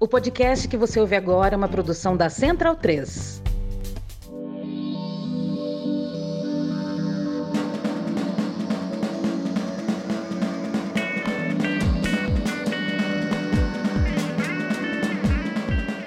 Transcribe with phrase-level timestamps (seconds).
[0.00, 3.42] O podcast que você ouve agora é uma produção da Central 3.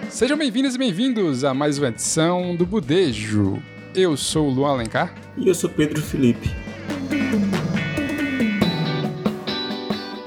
[0.09, 3.61] Sejam bem-vindos e bem-vindos a mais uma edição do Budejo.
[3.93, 5.13] Eu sou o Luan Alencar.
[5.35, 6.60] E eu sou Pedro Felipe.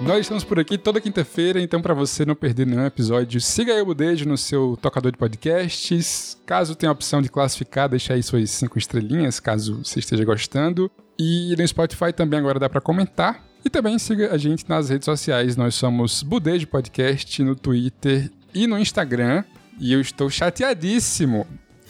[0.07, 3.81] Nós estamos por aqui toda quinta-feira, então para você não perder nenhum episódio, siga aí
[3.81, 6.39] o Budejo no seu tocador de podcasts.
[6.45, 10.91] Caso tenha a opção de classificar, deixa aí suas cinco estrelinhas, caso você esteja gostando.
[11.19, 13.43] E no Spotify também agora dá para comentar.
[13.65, 15.57] E também siga a gente nas redes sociais.
[15.57, 19.43] Nós somos Budejo Podcast no Twitter e no Instagram.
[19.81, 21.47] E eu estou chateadíssimo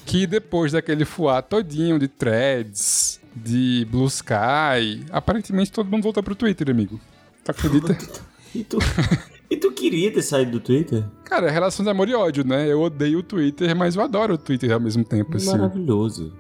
[0.07, 6.37] que depois daquele fuá todinho de threads, de Blue Sky, aparentemente todo mundo voltou pro
[6.37, 7.01] Twitter, amigo.
[7.45, 7.97] Tu acredita?
[8.55, 8.79] e, tu,
[9.51, 11.05] e tu queria ter saído do Twitter?
[11.25, 12.71] Cara, é relação de amor e ódio, né?
[12.71, 15.51] Eu odeio o Twitter, mas eu adoro o Twitter ao mesmo tempo, assim.
[15.51, 16.33] Maravilhoso.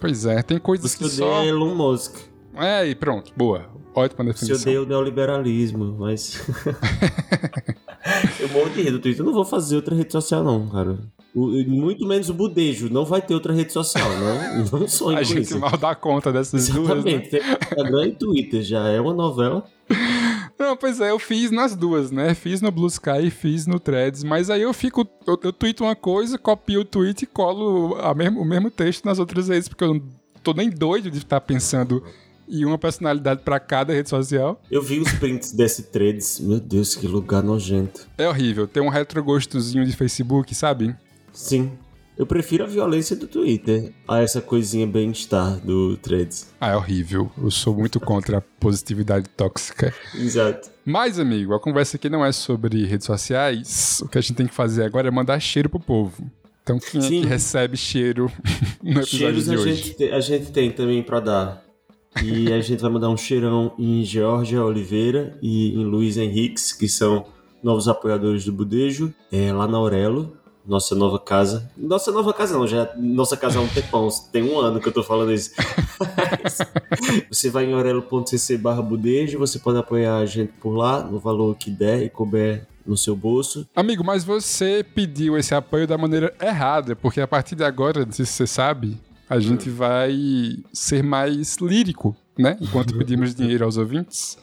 [0.00, 1.42] Pois é, tem coisas Você que só...
[1.44, 2.16] Elon Musk.
[2.56, 3.66] É, e pronto, boa.
[3.94, 4.56] Ótima definição.
[4.56, 6.40] odeia o neoliberalismo, mas...
[8.40, 9.20] eu morro de rir do Twitter.
[9.20, 10.98] Eu não vou fazer outra rede social, não, cara.
[11.34, 12.90] O- muito menos o budejo.
[12.90, 14.80] Não vai ter outra rede social, não.
[14.80, 15.58] Não sonho A gente isso.
[15.58, 16.94] mal dá conta dessas duas, né?
[16.94, 17.30] Exatamente.
[17.30, 18.62] Tem Instagram e Twitter.
[18.62, 19.64] Já é uma novela.
[20.62, 22.34] Não, pois é, eu fiz nas duas, né?
[22.34, 25.04] Fiz no Blue Sky e fiz no Threads, mas aí eu fico.
[25.26, 29.18] Eu, eu tweeto uma coisa, copio o tweet e colo mesmo, o mesmo texto nas
[29.18, 30.02] outras redes, porque eu não
[30.40, 32.00] tô nem doido de estar pensando
[32.48, 34.62] em uma personalidade pra cada rede social.
[34.70, 36.38] Eu vi os prints desse threads.
[36.38, 38.06] Meu Deus, que lugar nojento.
[38.16, 40.94] É horrível, tem um retrogostozinho de Facebook, sabe?
[41.32, 41.72] Sim.
[42.16, 46.52] Eu prefiro a violência do Twitter a essa coisinha bem-estar do threads.
[46.60, 47.30] Ah, é horrível.
[47.42, 49.94] Eu sou muito contra a positividade tóxica.
[50.14, 50.70] Exato.
[50.84, 54.00] Mas, amigo, a conversa aqui não é sobre redes sociais.
[54.04, 56.30] O que a gente tem que fazer agora é mandar cheiro pro povo.
[56.62, 57.20] Então, quem é Sim.
[57.22, 58.30] que recebe cheiro
[58.82, 59.74] no episódio Cheiros de a hoje?
[59.74, 61.64] gente, te- a gente tem também pra dar.
[62.22, 66.86] E a gente vai mandar um cheirão em Georgia Oliveira e em Luiz Henriques, que
[66.88, 67.24] são
[67.62, 70.36] novos apoiadores do Budejo, é, lá na Aurelo,
[70.66, 71.70] nossa nova casa.
[71.76, 74.92] Nossa nova casa não, já nossa casa há um tempão, tem um ano que eu
[74.92, 75.50] tô falando isso.
[77.30, 81.56] Você vai em aurelo.cc barra budejo, você pode apoiar a gente por lá, no valor
[81.56, 83.66] que der e couber no seu bolso.
[83.74, 88.12] Amigo, mas você pediu esse apoio da maneira errada, porque a partir de agora, não
[88.12, 92.56] sei se você sabe, a gente vai ser mais lírico, né?
[92.60, 94.36] Enquanto pedimos dinheiro aos ouvintes.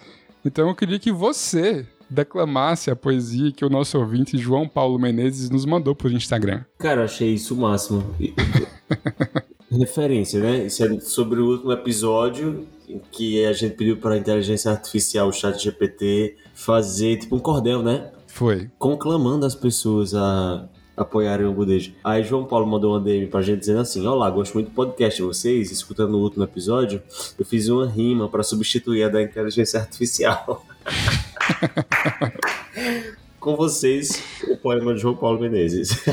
[0.43, 5.49] Então eu queria que você declamasse a poesia que o nosso ouvinte João Paulo Menezes
[5.49, 6.63] nos mandou por Instagram.
[6.77, 8.03] Cara, achei isso o máximo.
[9.71, 10.65] Referência, né?
[10.65, 15.27] Isso é sobre o último episódio em que a gente pediu para a inteligência artificial,
[15.27, 18.09] o chat GPT, fazer tipo um cordel, né?
[18.25, 18.69] Foi.
[18.79, 20.67] Conclamando as pessoas a
[20.97, 21.93] apoiarem o Budejo.
[22.03, 25.17] Aí João Paulo mandou uma DM pra gente dizendo assim: Olá, gosto muito do podcast
[25.17, 25.71] de vocês.
[25.71, 27.01] Escutando o último episódio,
[27.37, 30.65] eu fiz uma rima para substituir a da inteligência artificial.
[33.39, 36.03] Com vocês, o poema de João Paulo Menezes.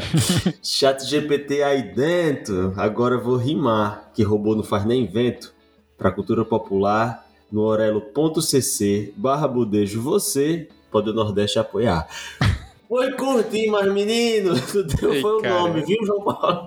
[0.62, 5.54] Chat GPT aí dentro, agora vou rimar, que robô não faz nem vento.
[5.96, 12.06] Pra cultura popular, no orelo.cc barra budejo, você pode o Nordeste apoiar.
[12.86, 15.54] Foi curtinho, mas menino, tu deu Ei, foi o cara.
[15.54, 16.66] nome, viu, João Paulo?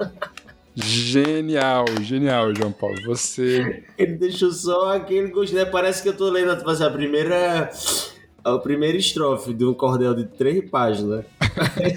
[0.76, 2.98] Genial, genial, João Paulo.
[3.06, 3.86] Você.
[3.98, 5.70] Ele deixou só aquele gostinho, né?
[5.70, 7.70] Parece que eu tô lendo a primeira...
[8.48, 11.26] A primeira estrofe de um cordel de três páginas.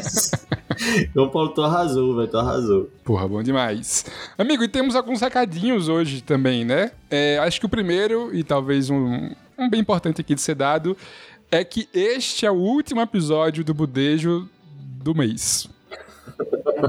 [1.15, 2.91] João Paulo, tu arrasou, velho, tu arrasou.
[3.05, 4.05] Porra, bom demais.
[4.37, 6.91] Amigo, e temos alguns recadinhos hoje também, né?
[7.09, 10.97] É, acho que o primeiro, e talvez um, um bem importante aqui de ser dado,
[11.53, 15.69] é que este é o último episódio do Budejo do mês.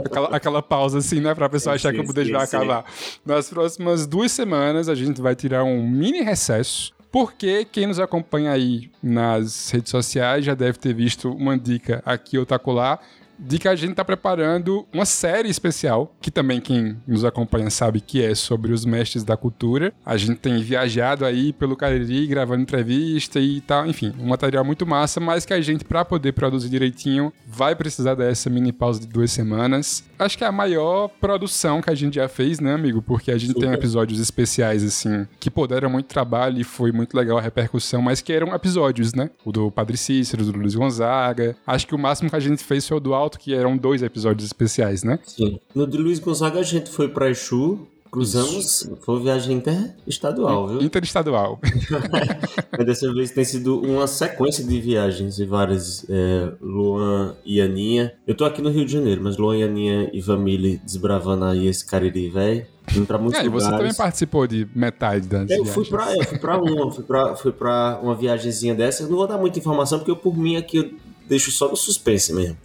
[0.05, 1.35] Aquela, aquela pausa assim, né?
[1.35, 2.83] Pra pessoa achar Sim, que o Budejo vai acabar.
[3.23, 6.91] Nas próximas duas semanas a gente vai tirar um mini recesso.
[7.11, 12.37] Porque quem nos acompanha aí nas redes sociais já deve ter visto uma dica aqui
[12.37, 13.01] ou tacolar
[13.41, 17.99] de que a gente tá preparando uma série especial, que também quem nos acompanha sabe
[17.99, 19.93] que é sobre os mestres da cultura.
[20.05, 24.85] A gente tem viajado aí pelo Cariri, gravando entrevista e tal, enfim, um material muito
[24.85, 29.07] massa, mas que a gente, para poder produzir direitinho, vai precisar dessa mini pausa de
[29.07, 30.03] duas semanas.
[30.19, 33.01] Acho que é a maior produção que a gente já fez, né, amigo?
[33.01, 33.73] Porque a gente tem Super.
[33.73, 38.21] episódios especiais, assim, que pô, deram muito trabalho e foi muito legal a repercussão, mas
[38.21, 39.31] que eram episódios, né?
[39.43, 41.55] O do Padre Cícero, do Luiz Gonzaga.
[41.65, 44.01] Acho que o máximo que a gente fez foi o do Alto, que eram dois
[44.01, 45.19] episódios especiais, né?
[45.25, 45.59] Sim.
[45.75, 50.81] No de Luiz Gonzaga a gente foi pra Exu Cruzamos, foi uma viagem interestadual, viu?
[50.81, 51.57] Interestadual.
[52.77, 56.05] Mas dessa vez tem sido uma sequência de viagens e várias.
[56.09, 58.13] É, Luan e Aninha.
[58.27, 61.67] Eu tô aqui no Rio de Janeiro, mas Luan e Aninha e Família desbravando aí
[61.67, 62.65] esse Cariri velho.
[62.93, 63.77] Indo pra muitos É, e você lugares.
[63.77, 65.89] também participou de metade das Eu fui viagens.
[65.89, 69.03] pra, eu fui pra uma, fui pra, fui pra uma viagemzinha dessa.
[69.03, 70.91] Eu não vou dar muita informação, porque eu, por mim aqui eu
[71.29, 72.57] deixo só no suspense mesmo.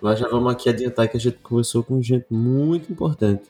[0.00, 3.42] Mas já vamos aqui adiantar que a gente conversou com gente muito importante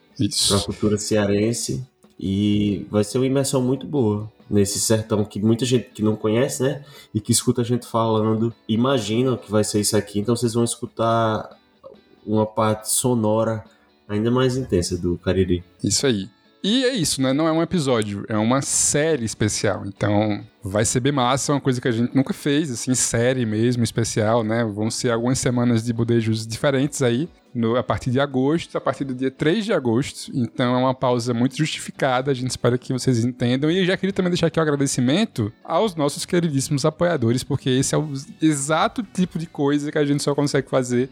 [0.48, 1.84] para a cultura cearense
[2.18, 6.62] e vai ser uma imersão muito boa nesse sertão que muita gente que não conhece,
[6.62, 6.84] né?
[7.14, 10.18] E que escuta a gente falando, imagina que vai ser isso aqui.
[10.18, 11.56] Então vocês vão escutar
[12.26, 13.64] uma parte sonora
[14.08, 15.62] ainda mais intensa do Cariri.
[15.82, 16.28] Isso aí.
[16.62, 17.32] E é isso, né?
[17.32, 19.82] Não é um episódio, é uma série especial.
[19.86, 23.46] Então, vai ser bem massa, é uma coisa que a gente nunca fez, assim, série
[23.46, 24.62] mesmo, especial, né?
[24.62, 29.04] Vão ser algumas semanas de bodejos diferentes aí, no- a partir de agosto, a partir
[29.04, 30.30] do dia 3 de agosto.
[30.34, 33.70] Então, é uma pausa muito justificada, a gente espera que vocês entendam.
[33.70, 37.94] E eu já queria também deixar aqui o agradecimento aos nossos queridíssimos apoiadores, porque esse
[37.94, 38.12] é o
[38.42, 41.08] exato tipo de coisa que a gente só consegue fazer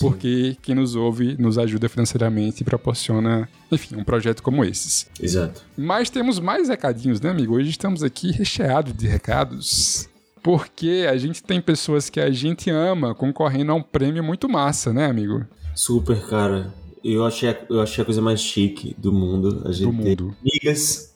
[0.00, 5.08] porque quem nos ouve nos ajuda financeiramente e proporciona, enfim, um projeto como esses.
[5.20, 5.62] Exato.
[5.76, 7.54] Mas temos mais recadinhos, né, amigo?
[7.54, 10.08] Hoje estamos aqui recheados de recados.
[10.42, 14.92] Porque a gente tem pessoas que a gente ama concorrendo a um prêmio muito massa,
[14.92, 15.44] né, amigo?
[15.74, 16.74] Super, cara.
[17.04, 19.62] Eu achei, eu achei a coisa mais chique do mundo.
[19.64, 20.36] A gente Do tem mundo.
[20.40, 21.14] amigas,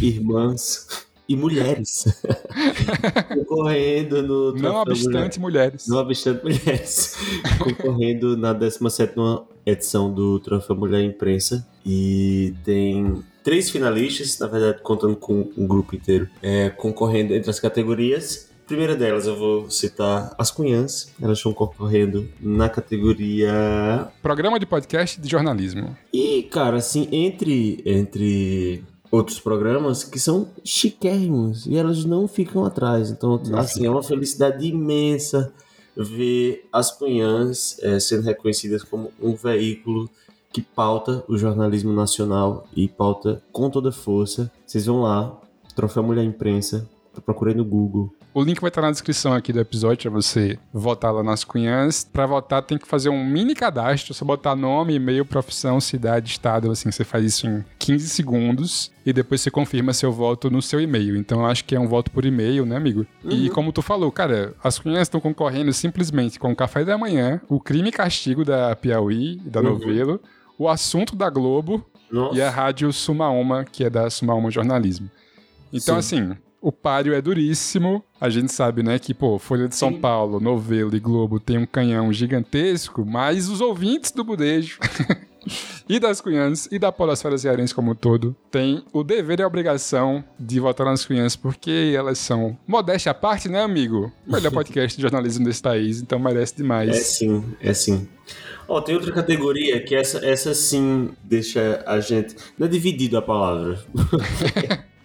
[0.00, 2.04] irmãs e mulheres
[3.34, 5.86] concorrendo no Não obstante, mulheres.
[5.86, 7.16] Não obstante mulheres,
[7.60, 9.14] concorrendo na 17
[9.66, 11.66] edição do Troféu Mulher Imprensa.
[11.84, 17.60] E tem três finalistas, na verdade, contando com um grupo inteiro, é, concorrendo entre as
[17.60, 18.48] categorias.
[18.66, 21.10] Primeira delas eu vou citar as Cunhãs.
[21.20, 25.96] Elas estão concorrendo na categoria Programa de podcast de jornalismo.
[26.12, 33.10] e, cara, assim, entre, entre outros programas que são chiquérrimos e elas não ficam atrás.
[33.10, 35.52] Então, assim, é uma felicidade imensa
[35.96, 40.08] ver as Cunhãs eh, sendo reconhecidas como um veículo
[40.52, 44.50] que pauta o jornalismo nacional e pauta com toda força.
[44.64, 45.36] Vocês vão lá,
[45.74, 46.88] Troféu Mulher Imprensa,
[47.24, 48.12] procurei no Google.
[48.38, 52.04] O link vai estar na descrição aqui do episódio para você votar lá nas cunhãs.
[52.04, 56.70] Para votar tem que fazer um mini cadastro, só botar nome, e-mail, profissão, cidade, estado,
[56.70, 60.80] assim, você faz isso em 15 segundos e depois você confirma seu voto no seu
[60.80, 61.16] e-mail.
[61.16, 63.04] Então eu acho que é um voto por e-mail, né, amigo?
[63.24, 67.40] E como tu falou, cara, as cunhãs estão concorrendo simplesmente com o café da manhã,
[67.48, 69.70] o crime e castigo da Piauí, da Uhum.
[69.70, 70.20] Novelo,
[70.56, 75.10] o assunto da Globo Nossa, e a rádio Sumaoma, que é da Sumaoma Jornalismo.
[75.72, 78.04] Então, assim, o páreo é duríssimo.
[78.20, 80.00] A gente sabe, né, que, pô, Folha de São Sim.
[80.00, 84.78] Paulo, Novelo e Globo tem um canhão gigantesco, mas os ouvintes do Budejo
[85.88, 89.46] e das Cunhãs e da Polosfera Cearense como um todo têm o dever e a
[89.46, 94.12] obrigação de votar nas Cunhãs, porque elas são, modéstia à parte, né, amigo?
[94.26, 96.90] O melhor podcast de jornalismo desse país, então merece demais.
[96.90, 98.08] É sim, é sim.
[98.66, 102.36] Ó, tem outra categoria que essa, essa sim deixa a gente.
[102.58, 103.82] Não é dividido a palavra.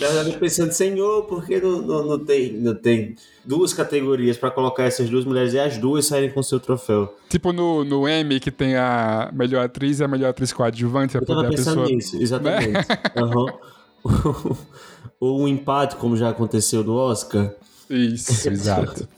[0.00, 3.14] Na verdade, pensando, senhor, por que não, não, não tem, não tem
[3.44, 7.14] duas categorias pra colocar essas duas mulheres e as duas saírem com seu troféu?
[7.28, 11.22] Tipo no, no M, que tem a melhor atriz e a melhor atriz coadjuvante, pra
[11.22, 11.88] Eu tava pensando pessoa...
[11.88, 12.86] nisso, exatamente.
[13.16, 13.46] Aham.
[15.20, 17.52] Ou um empate, como já aconteceu no Oscar.
[17.90, 19.08] Isso, exato.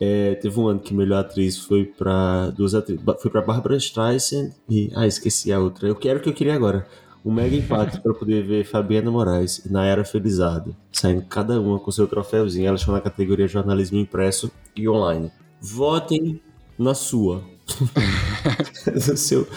[0.00, 3.02] É, teve um ano que melhor atriz foi pra duas atrizes.
[3.20, 4.90] Foi pra Barbara Streisand e.
[4.94, 5.88] Ah, esqueci a outra.
[5.88, 6.86] Eu quero o que eu queria agora.
[7.24, 10.74] Um mega empate pra poder ver Fabiana Moraes e Nayara Felizardo.
[10.90, 12.66] Saindo cada uma com seu troféuzinho.
[12.66, 15.30] Elas estão na categoria jornalismo impresso e online.
[15.60, 16.40] Votem
[16.78, 17.44] na sua.
[18.92, 19.48] do, seu,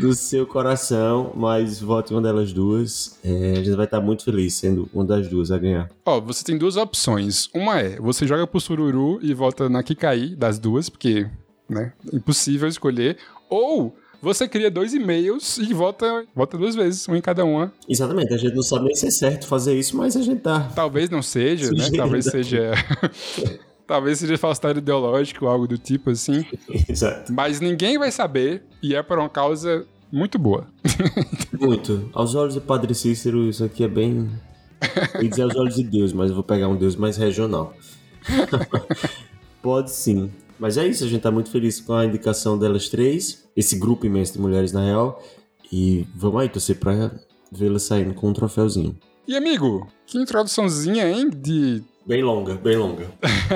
[0.00, 3.18] do seu coração, mas vote uma delas duas.
[3.24, 5.90] É, a gente vai estar muito feliz sendo uma das duas a ganhar.
[6.06, 7.48] Ó, você tem duas opções.
[7.52, 11.28] Uma é, você joga pro Sururu e volta na Kikai das duas, porque,
[11.68, 13.18] né, impossível escolher.
[13.50, 17.72] Ou você cria dois e-mails e volta, volta duas vezes, um em cada uma.
[17.88, 20.70] Exatamente, a gente não sabe nem se é certo fazer isso, mas a gente tá
[20.74, 21.78] Talvez não seja, né?
[21.78, 21.96] Sugerindo.
[21.96, 22.72] Talvez seja...
[23.88, 26.44] Talvez seja falsidade ideológico, algo do tipo assim.
[26.86, 27.32] Exato.
[27.32, 30.66] Mas ninguém vai saber e é por uma causa muito boa.
[31.58, 32.08] Muito.
[32.12, 34.30] Aos olhos do Padre Cícero, isso aqui é bem.
[35.20, 37.74] Ia dizer aos olhos de Deus, mas eu vou pegar um Deus mais regional.
[39.60, 40.30] Pode sim.
[40.58, 44.06] Mas é isso, a gente tá muito feliz com a indicação delas três, esse grupo
[44.06, 45.22] imenso de mulheres na real.
[45.72, 47.10] E vamos aí torcer pra
[47.52, 48.96] vê-las saindo com um troféuzinho.
[49.26, 51.28] E amigo, que introduçãozinha, hein?
[51.30, 53.06] De bem longa, bem longa.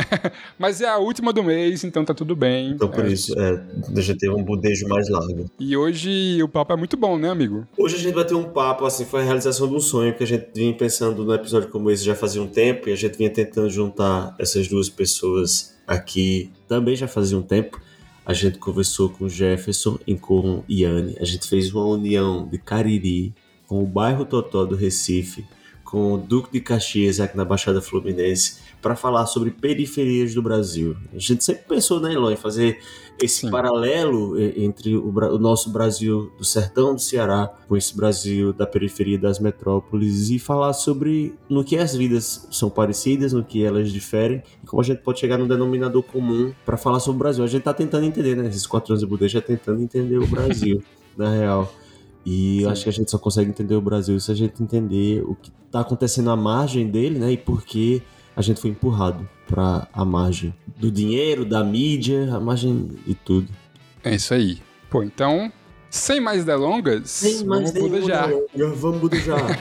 [0.58, 2.72] Mas é a última do mês, então tá tudo bem.
[2.72, 3.08] Então por é.
[3.08, 3.64] isso, é,
[3.96, 5.46] eu ter um budejo mais largo.
[5.58, 7.66] E hoje o papo é muito bom, né, amigo?
[7.78, 10.22] Hoje a gente vai ter um papo, assim, foi a realização de um sonho que
[10.22, 13.16] a gente vinha pensando no episódio como esse já fazia um tempo e a gente
[13.16, 17.80] vinha tentando juntar essas duas pessoas aqui também já fazia um tempo.
[18.24, 21.16] A gente conversou com Jefferson e com Iane.
[21.20, 23.34] A gente fez uma união de Cariri
[23.66, 25.44] com o bairro Totó do Recife,
[25.84, 30.96] com o Duque de Caxias aqui na Baixada Fluminense, para falar sobre periferias do Brasil.
[31.14, 32.80] A gente sempre pensou, né, Elon, em fazer
[33.20, 33.50] esse Sim.
[33.50, 38.66] paralelo eh, entre o, o nosso Brasil do sertão do Ceará com esse Brasil da
[38.66, 43.92] periferia das metrópoles e falar sobre no que as vidas são parecidas, no que elas
[43.92, 47.44] diferem e como a gente pode chegar num denominador comum para falar sobre o Brasil.
[47.44, 48.48] A gente tá tentando entender, né?
[48.48, 50.82] Esses quatro anos de já tentando entender o Brasil,
[51.16, 51.72] na real.
[52.24, 55.22] E eu acho que a gente só consegue entender o Brasil se a gente entender
[55.24, 57.32] o que tá acontecendo à margem dele, né?
[57.32, 58.02] E por que
[58.34, 63.48] a gente foi empurrado para a margem do dinheiro, da mídia, a margem de tudo.
[64.02, 64.60] É isso aí.
[64.90, 65.52] Pô, então,
[65.90, 68.28] sem mais delongas, vamos budejar.
[68.54, 69.58] delonga, Vamos budejar.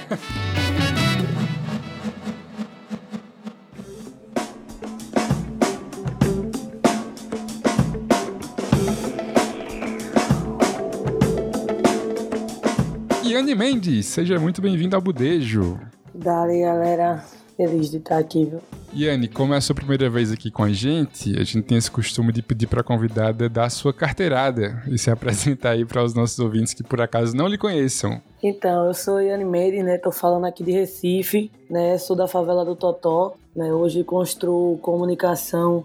[13.24, 15.80] Iane Mendes, seja muito bem-vindo ao Budejo.
[16.14, 17.24] Dali, galera.
[17.56, 18.60] Feliz de estar aqui, viu?
[18.94, 21.90] Iane, como é a sua primeira vez aqui com a gente, a gente tem esse
[21.90, 26.04] costume de pedir para a convidada dar a sua carteirada e se apresentar aí para
[26.04, 28.22] os nossos ouvintes que por acaso não lhe conheçam.
[28.44, 29.98] Então, eu sou Iane Meire, né?
[29.98, 31.98] Tô falando aqui de Recife, né?
[31.98, 33.72] Sou da favela do Totó, né?
[33.72, 35.84] Hoje construo comunicação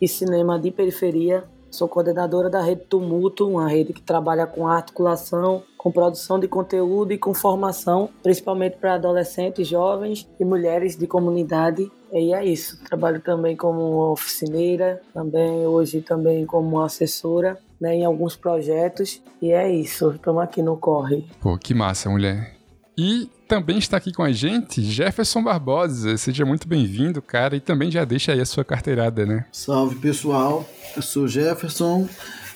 [0.00, 1.44] e cinema de periferia.
[1.76, 7.12] Sou coordenadora da Rede Tumulto, uma rede que trabalha com articulação, com produção de conteúdo
[7.12, 11.92] e com formação, principalmente para adolescentes, jovens e mulheres de comunidade.
[12.10, 12.82] E é isso.
[12.82, 19.22] Trabalho também como oficineira, também hoje também como assessora, né, em alguns projetos.
[19.42, 20.12] E é isso.
[20.12, 21.26] Estamos aqui no corre.
[21.42, 22.56] Pô, que massa, mulher.
[22.96, 26.16] E também está aqui com a gente Jefferson Barbosa.
[26.16, 29.46] Seja muito bem-vindo, cara, e também já deixa aí a sua carteirada, né?
[29.52, 32.08] Salve pessoal, eu sou Jefferson,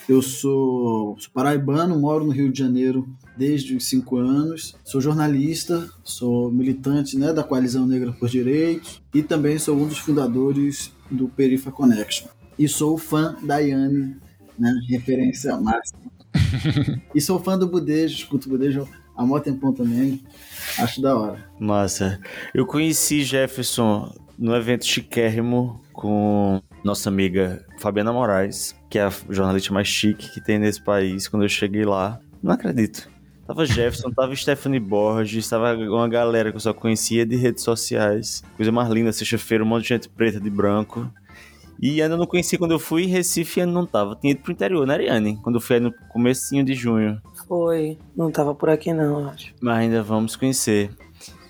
[0.09, 5.89] eu sou, sou paraibano, moro no Rio de Janeiro desde os 5 anos, sou jornalista,
[6.03, 11.29] sou militante né, da Coalizão Negra por Direitos e também sou um dos fundadores do
[11.29, 12.29] Perifa Connection.
[12.59, 14.17] E sou fã da Yane,
[14.59, 16.01] né, referência máxima.
[17.15, 18.87] e sou fã do Budejo, escuto o Budejo
[19.21, 20.23] há mó tempão também,
[20.79, 21.45] acho da hora.
[21.59, 22.19] Massa.
[22.55, 29.75] Eu conheci Jefferson no evento chiquérrimo com nossa amiga Fabiana Moraes, que é a jornalista
[29.75, 31.29] mais chique que tem nesse país.
[31.29, 33.11] Quando eu cheguei lá, não acredito.
[33.47, 38.43] Tava Jefferson, tava Stephanie Borges, tava uma galera que eu só conhecia de redes sociais.
[38.57, 41.13] Coisa mais linda, sexta-feira, um monte de gente preta de branco.
[41.81, 44.15] E ainda não conheci quando eu fui em Recife ainda não tava.
[44.15, 45.39] Tinha ido pro interior, né, Ariane?
[45.43, 47.21] Quando eu fui aí no comecinho de junho.
[47.49, 47.97] Foi.
[48.15, 49.55] Não tava por aqui não, eu acho.
[49.63, 50.91] Mas ainda vamos conhecer.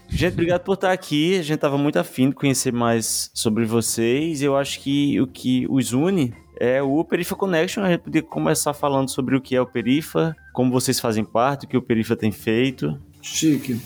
[0.08, 1.38] Gente, obrigado por estar aqui.
[1.38, 4.40] A gente tava muito afim de conhecer mais sobre vocês.
[4.40, 7.82] Eu acho que o que os une é o Perifa Connection.
[7.82, 11.64] A gente podia começar falando sobre o que é o Perifa, como vocês fazem parte,
[11.64, 12.96] o que o Perifa tem feito.
[13.22, 13.80] Chique.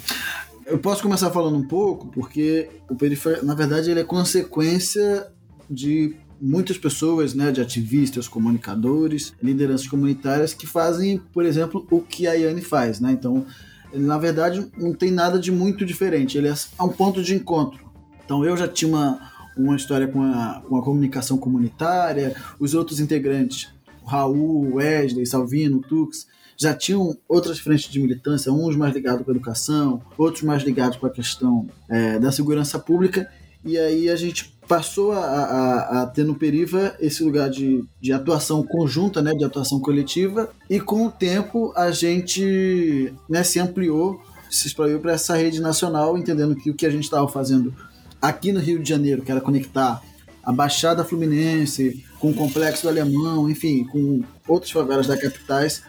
[0.66, 5.30] Eu posso começar falando um pouco, porque o Perifa, na verdade, ele é consequência
[5.70, 12.26] de muitas pessoas, né, de ativistas, comunicadores, lideranças comunitárias que fazem, por exemplo, o que
[12.26, 13.12] a Yane faz, né?
[13.12, 13.46] Então,
[13.92, 16.36] ele, na verdade, não tem nada de muito diferente.
[16.36, 17.84] Ele é um ponto de encontro.
[18.24, 23.00] Então, eu já tinha uma, uma história com a, com a comunicação comunitária, os outros
[23.00, 23.68] integrantes,
[24.02, 26.26] o Raul, Wesley, Salvino, Tux,
[26.56, 30.96] já tinham outras frentes de militância, uns mais ligados com a educação, outros mais ligados
[30.96, 33.28] com a questão é, da segurança pública,
[33.64, 38.12] e aí a gente passou a, a, a, ter no Periva esse lugar de, de
[38.12, 44.20] atuação conjunta, né, de atuação coletiva, e com o tempo a gente né, se ampliou,
[44.50, 47.74] se espalhou para essa rede nacional, entendendo que o que a gente estava fazendo
[48.20, 50.02] aqui no Rio de Janeiro, que era conectar
[50.42, 55.82] a Baixada Fluminense com o Complexo do Alemão, enfim, com outras favelas da capitais,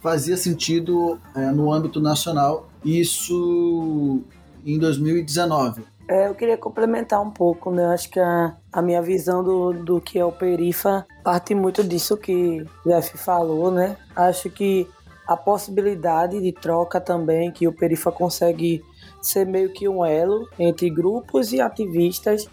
[0.00, 4.22] fazia sentido é, no âmbito nacional, isso
[4.64, 5.82] em 2019.
[6.08, 7.86] É, eu queria complementar um pouco, né?
[7.86, 12.16] Acho que a, a minha visão do, do que é o Perifa parte muito disso
[12.16, 13.96] que o Jeff falou, né?
[14.14, 14.88] Acho que
[15.26, 18.82] a possibilidade de troca também, que o Perifa consegue
[19.20, 22.48] ser meio que um elo entre grupos e ativistas,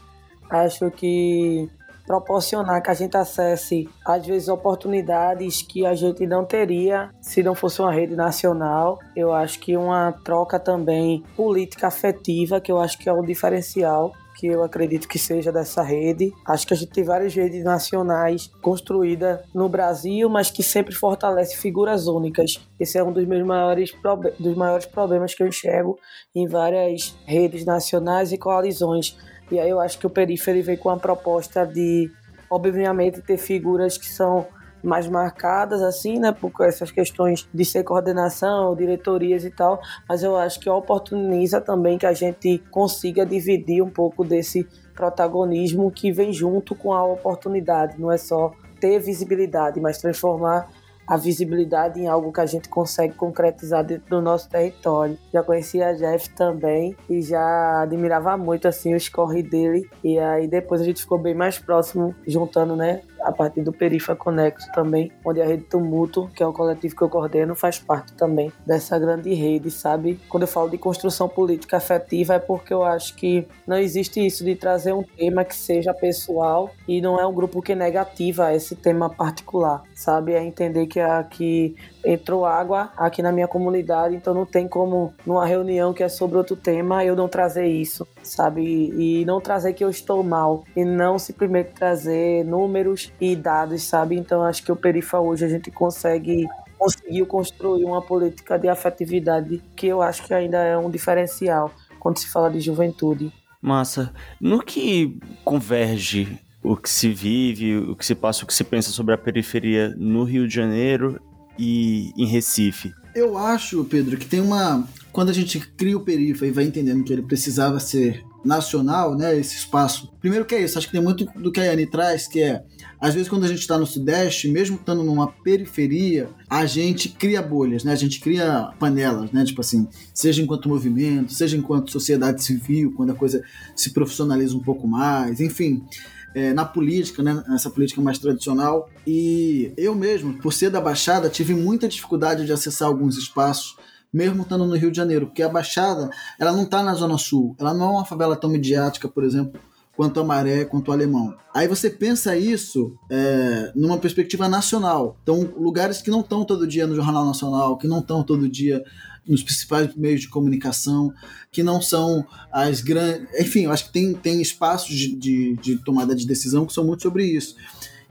[0.50, 1.70] acho que
[2.10, 7.54] proporcionar que a gente acesse, às vezes, oportunidades que a gente não teria se não
[7.54, 8.98] fosse uma rede nacional.
[9.16, 14.12] Eu acho que uma troca também política afetiva, que eu acho que é o diferencial
[14.40, 16.34] que eu acredito que seja dessa rede.
[16.48, 21.58] Acho que a gente tem várias redes nacionais construídas no Brasil, mas que sempre fortalece
[21.58, 22.58] figuras únicas.
[22.80, 23.92] Esse é um dos meus maiores,
[24.40, 26.00] dos maiores problemas que eu enxergo
[26.34, 29.16] em várias redes nacionais e coalizões.
[29.52, 32.12] E aí eu acho que o Perífero veio com a proposta de,
[32.50, 34.48] obviamente, ter figuras que são
[34.84, 40.38] mais marcadas, assim, né, por essas questões de ser coordenação, diretorias e tal, mas eu
[40.38, 44.66] acho que oportuniza também que a gente consiga dividir um pouco desse
[44.96, 50.70] protagonismo que vem junto com a oportunidade, não é só ter visibilidade, mas transformar
[51.10, 55.18] a visibilidade em algo que a gente consegue concretizar dentro do nosso território.
[55.34, 60.48] Já conhecia a Jeff também e já admirava muito assim o score dele e aí
[60.48, 65.12] depois a gente ficou bem mais próximo juntando, né, a partir do Perifa Conexo também,
[65.26, 68.98] onde a Rede Tumulto, que é o coletivo que eu coordeno, faz parte também dessa
[68.98, 70.20] grande rede, sabe?
[70.30, 74.44] Quando eu falo de construção política afetiva é porque eu acho que não existe isso
[74.44, 78.76] de trazer um tema que seja pessoal e não é um grupo que negativa esse
[78.76, 80.34] tema particular, sabe?
[80.34, 85.46] É entender que aqui entrou água aqui na minha comunidade, então não tem como numa
[85.46, 88.62] reunião que é sobre outro tema eu não trazer isso, sabe?
[88.62, 94.16] E não trazer que eu estou mal e não simplesmente trazer números e dados, sabe?
[94.18, 99.62] Então acho que o Perifa hoje a gente consegue conseguiu construir uma política de afetividade
[99.76, 103.34] que eu acho que ainda é um diferencial quando se fala de juventude.
[103.62, 104.14] Massa.
[104.40, 108.92] No que converge o que se vive, o que se passa, o que se pensa
[108.92, 111.20] sobre a periferia no Rio de Janeiro
[111.60, 112.94] e em Recife?
[113.14, 114.88] Eu acho, Pedro, que tem uma.
[115.12, 119.38] Quando a gente cria o Perifa e vai entendendo que ele precisava ser nacional, né?
[119.38, 120.10] Esse espaço.
[120.22, 122.64] Primeiro que é isso, acho que tem muito do que a Yane traz, que é
[123.02, 127.42] às vezes quando a gente está no Sudeste, mesmo estando numa periferia, a gente cria
[127.42, 127.92] bolhas, né?
[127.92, 129.44] A gente cria panelas, né?
[129.44, 133.44] Tipo assim, seja enquanto movimento, seja enquanto sociedade civil, quando a coisa
[133.76, 135.84] se profissionaliza um pouco mais, enfim
[136.34, 138.90] é, na política, né, nessa política mais tradicional.
[139.06, 143.76] E eu mesmo, por ser da Baixada, tive muita dificuldade de acessar alguns espaços,
[144.12, 146.10] mesmo estando no Rio de Janeiro, porque a Baixada
[146.40, 149.60] ela não está na Zona Sul, ela não é uma favela tão midiática, por exemplo,
[149.96, 151.36] quanto a Maré, quanto o Alemão.
[151.54, 155.18] Aí você pensa isso é, numa perspectiva nacional.
[155.22, 158.82] Então, lugares que não estão todo dia no Jornal Nacional, que não estão todo dia
[159.30, 161.14] nos principais meios de comunicação,
[161.52, 163.28] que não são as grandes.
[163.40, 166.84] Enfim, eu acho que tem, tem espaços de, de, de, tomada de decisão que são
[166.84, 167.56] muito sobre isso.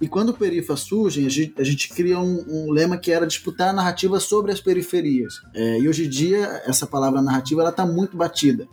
[0.00, 3.26] E quando o Perifa surge, a gente, a gente cria um, um, lema que era
[3.26, 5.42] disputar a narrativa sobre as periferias.
[5.52, 8.68] É, e hoje em dia, essa palavra narrativa está muito batida.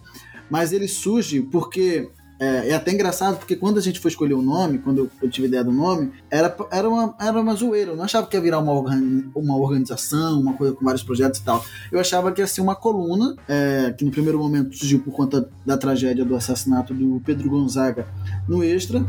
[0.52, 2.08] Mas ele surge porque
[2.40, 5.48] é, é, até engraçado porque quando a gente foi escolher o nome, quando eu, tive
[5.48, 7.92] ideia do nome, era, era, uma, era uma zoeira.
[7.92, 11.40] Eu não achava que ia virar uma, organi uma organização, uma coisa com vários projetos
[11.40, 11.64] e tal.
[11.92, 15.50] Eu achava que ia ser uma coluna, é, que no primeiro momento surgiu por conta
[15.66, 18.08] da tragédia do assassinato do Pedro Gonzaga
[18.48, 19.06] no Extra.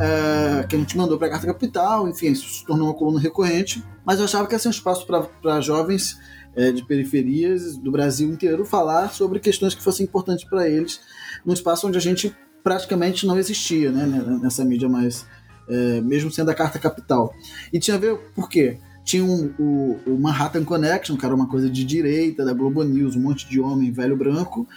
[0.00, 3.20] É, que a gente mandou para a Carta Capital, enfim, isso se tornou uma coluna
[3.20, 3.84] recorrente.
[4.04, 6.18] Mas eu achava que ia ser um espaço para jovens
[6.56, 11.00] é, de periferias do Brasil inteiro falar sobre questões que fossem importantes para eles,
[11.44, 15.26] num espaço onde a gente praticamente não existia né, né, nessa mídia mais.
[15.66, 17.34] É, mesmo sendo a carta capital.
[17.72, 18.78] E tinha a ver por quê?
[19.02, 23.16] Tinha um, o, o, Manhattan Connection, que era uma coisa de direita, da Globo News,
[23.16, 24.68] um monte de homem velho branco,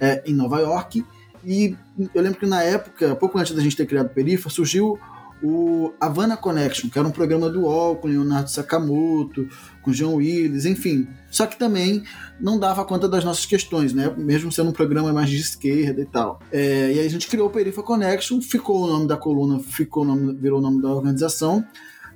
[0.00, 1.04] é, em Nova York.
[1.44, 1.76] E
[2.14, 4.98] eu lembro que na época, pouco antes da gente ter criado o Perifa, surgiu
[5.42, 9.48] o Havana Connection, que era um programa do UOL com Leonardo Sakamoto,
[9.82, 11.08] com John Willis, enfim.
[11.30, 12.02] Só que também
[12.38, 14.12] não dava conta das nossas questões, né?
[14.16, 16.40] Mesmo sendo um programa mais de esquerda e tal.
[16.52, 20.02] É, e aí a gente criou o Perifa Connection, ficou o nome da coluna, ficou
[20.02, 21.64] o nome, virou o nome da organização,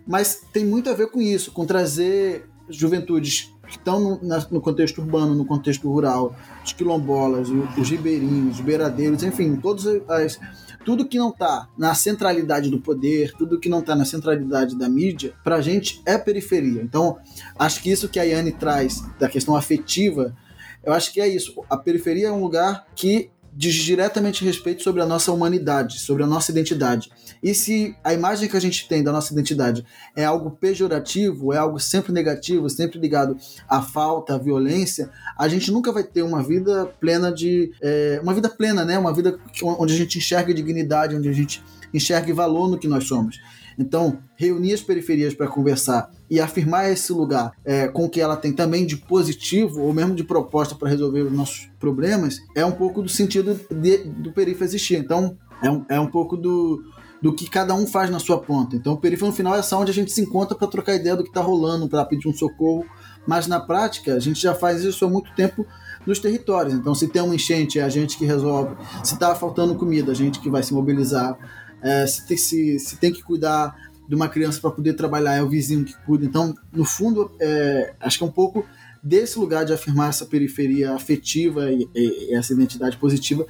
[0.06, 5.00] mas tem muito a ver com isso, com trazer juventudes que estão no, no, contexto
[5.00, 6.34] urbano, no contexto rural,
[6.64, 10.38] os quilombolas, os, os ribeirinhos, os beiradeiros, enfim, todas as
[10.85, 14.88] tudo que não está na centralidade do poder, tudo que não está na centralidade da
[14.88, 16.83] mídia, para a gente é periferia.
[16.83, 17.18] Então,
[17.59, 20.37] acho que isso que a Yane traz da questão afetiva,
[20.85, 21.55] eu acho que é isso.
[21.70, 26.26] A periferia é um lugar que diz diretamente respeito sobre a nossa humanidade, sobre a
[26.26, 27.10] nossa identidade.
[27.42, 29.84] E se a imagem que a gente tem da nossa identidade
[30.16, 33.36] é algo pejorativo, é algo sempre negativo, sempre ligado
[33.68, 37.72] à falta, à violência, a gente nunca vai ter uma vida plena de.
[37.80, 38.98] É, uma vida plena, né?
[38.98, 41.62] Uma vida onde a gente enxerga dignidade, onde a gente
[41.92, 43.38] enxerga valor no que nós somos.
[43.78, 48.37] Então, reunir as periferias para conversar e afirmar esse lugar é, com o que ela
[48.37, 52.72] tem também de positivo, ou mesmo de proposta para resolver os nossos problemas, é um
[52.72, 54.96] pouco do sentido de, do perifa existir.
[54.96, 56.83] Então, é um, é um pouco do,
[57.22, 58.76] do que cada um faz na sua ponta.
[58.76, 61.16] Então, o periferia no final é essa onde a gente se encontra para trocar ideia
[61.16, 62.85] do que está rolando, para pedir um socorro.
[63.26, 65.66] Mas na prática, a gente já faz isso há muito tempo
[66.07, 66.74] nos territórios.
[66.74, 68.76] Então, se tem uma enchente, é a gente que resolve.
[69.02, 71.37] Se está faltando comida, a gente que vai se mobilizar.
[71.80, 73.74] É, se, tem, se, se tem que cuidar
[74.08, 76.24] de uma criança para poder trabalhar, é o vizinho que cuida.
[76.24, 78.66] Então, no fundo, é, acho que é um pouco
[79.02, 83.46] desse lugar de afirmar essa periferia afetiva e, e, e essa identidade positiva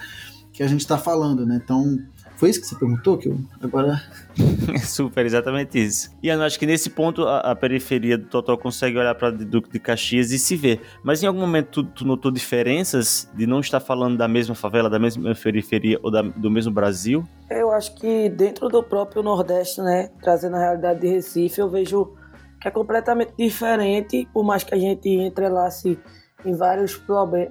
[0.53, 1.61] que a gente está falando, né?
[1.63, 1.99] Então,
[2.37, 3.19] foi isso que você perguntou?
[3.19, 4.03] Que eu agora.
[4.85, 6.11] Super, exatamente isso.
[6.23, 9.71] E eu acho que nesse ponto a, a periferia do Totó consegue olhar para Duque
[9.71, 10.81] de Caxias e se ver.
[11.03, 14.91] Mas em algum momento tu, tu, notou diferenças de não estar falando da mesma favela,
[14.91, 17.25] da mesma periferia ou da, do mesmo Brasil?
[17.51, 22.15] Eu acho que dentro do próprio Nordeste, né, trazendo a realidade de Recife, eu vejo
[22.61, 25.99] que é completamente diferente, por mais que a gente entrelace
[26.45, 26.97] em vários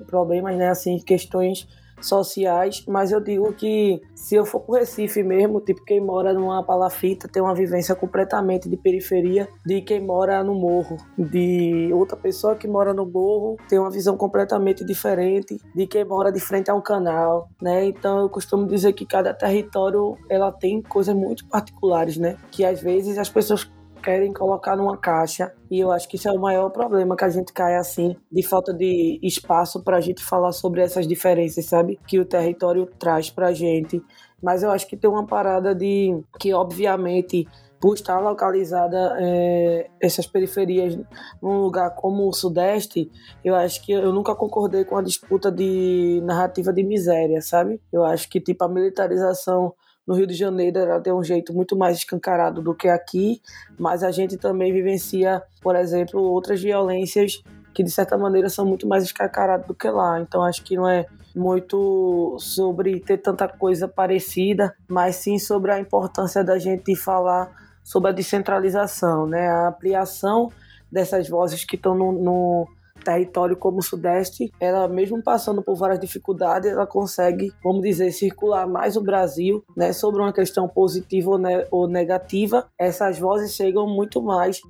[0.08, 1.67] problemas, né, assim, questões
[2.07, 6.63] sociais, mas eu digo que se eu for pro Recife mesmo, tipo, quem mora numa
[6.63, 12.55] palafita tem uma vivência completamente de periferia de quem mora no morro, de outra pessoa
[12.55, 16.75] que mora no morro tem uma visão completamente diferente de quem mora de frente a
[16.75, 17.85] um canal, né?
[17.85, 22.37] Então eu costumo dizer que cada território ela tem coisas muito particulares, né?
[22.51, 23.69] Que às vezes as pessoas
[24.03, 25.53] querem colocar numa caixa.
[25.71, 28.43] E eu acho que isso é o maior problema que a gente cai assim, de
[28.43, 31.97] falta de espaço para a gente falar sobre essas diferenças, sabe?
[32.05, 34.03] Que o território traz para a gente.
[34.41, 37.47] Mas eu acho que tem uma parada de que, obviamente,
[37.79, 40.97] por estar localizada é, essas periferias
[41.41, 43.11] num lugar como o Sudeste,
[43.43, 47.81] eu acho que eu nunca concordei com a disputa de narrativa de miséria, sabe?
[47.91, 49.73] Eu acho que tipo a militarização
[50.05, 53.41] no Rio de Janeiro ela tem um jeito muito mais escancarado do que aqui,
[53.77, 57.41] mas a gente também vivencia, por exemplo, outras violências
[57.73, 60.19] que de certa maneira são muito mais escancaradas do que lá.
[60.19, 65.79] Então acho que não é muito sobre ter tanta coisa parecida, mas sim sobre a
[65.79, 67.51] importância da gente falar
[67.83, 69.47] sobre a descentralização, né?
[69.47, 70.51] A ampliação
[70.91, 72.67] dessas vozes que estão no, no
[73.03, 78.67] território como o Sudeste, ela mesmo passando por várias dificuldades, ela consegue, vamos dizer, circular
[78.67, 82.67] mais o Brasil, né, sobre uma questão positiva ou, ne ou negativa.
[82.77, 84.61] Essas vozes chegam muito mais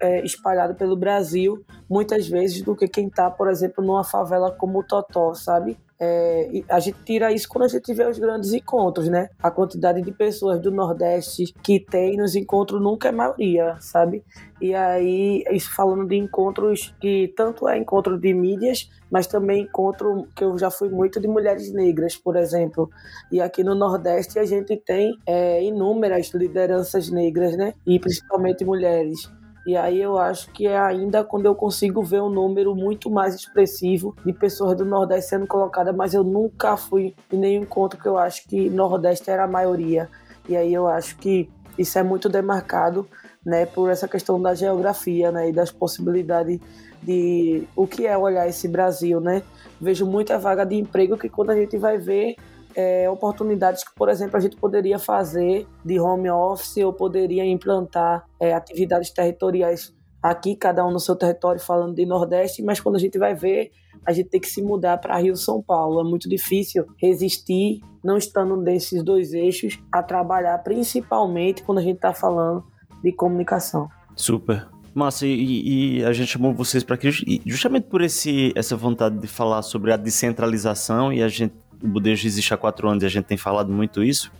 [0.00, 4.80] é, espalhado pelo Brasil, muitas vezes, do que quem está, por exemplo, numa favela como
[4.80, 5.78] o Totó, sabe?
[5.98, 9.28] É, a gente tira isso quando a gente vê os grandes encontros, né?
[9.40, 14.24] A quantidade de pessoas do Nordeste que tem nos encontros nunca é maioria, sabe?
[14.60, 20.26] E aí, isso falando de encontros que tanto é encontro de mídias, mas também encontro
[20.34, 22.90] que eu já fui muito de mulheres negras, por exemplo.
[23.30, 27.74] E aqui no Nordeste a gente tem é, inúmeras lideranças negras, né?
[27.86, 29.30] E principalmente mulheres.
[29.66, 33.34] E aí eu acho que é ainda quando eu consigo ver um número muito mais
[33.34, 38.06] expressivo de pessoas do Nordeste sendo colocadas, mas eu nunca fui em nenhum encontro que
[38.06, 40.10] eu acho que Nordeste era a maioria.
[40.46, 43.08] E aí eu acho que isso é muito demarcado,
[43.44, 46.60] né, por essa questão da geografia, né, e das possibilidades
[47.02, 49.42] de o que é olhar esse Brasil, né?
[49.80, 52.36] Vejo muita vaga de emprego que quando a gente vai ver
[52.74, 58.24] é, oportunidades que, por exemplo, a gente poderia fazer de home office ou poderia implantar
[58.40, 62.98] é, atividades territoriais aqui, cada um no seu território, falando de Nordeste, mas quando a
[62.98, 63.70] gente vai ver,
[64.06, 66.00] a gente tem que se mudar para Rio São Paulo.
[66.00, 71.96] É muito difícil resistir, não estando nesses dois eixos, a trabalhar principalmente quando a gente
[71.96, 72.64] está falando
[73.02, 73.86] de comunicação.
[74.16, 74.66] Super.
[74.94, 77.10] Massa, e, e, a gente chamou vocês para aqui
[77.44, 82.26] justamente por esse, essa vontade de falar sobre a descentralização e a gente o Budejo
[82.26, 84.30] existe há quatro anos e a gente tem falado muito isso.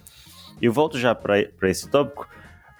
[0.60, 2.28] Eu volto já para esse tópico,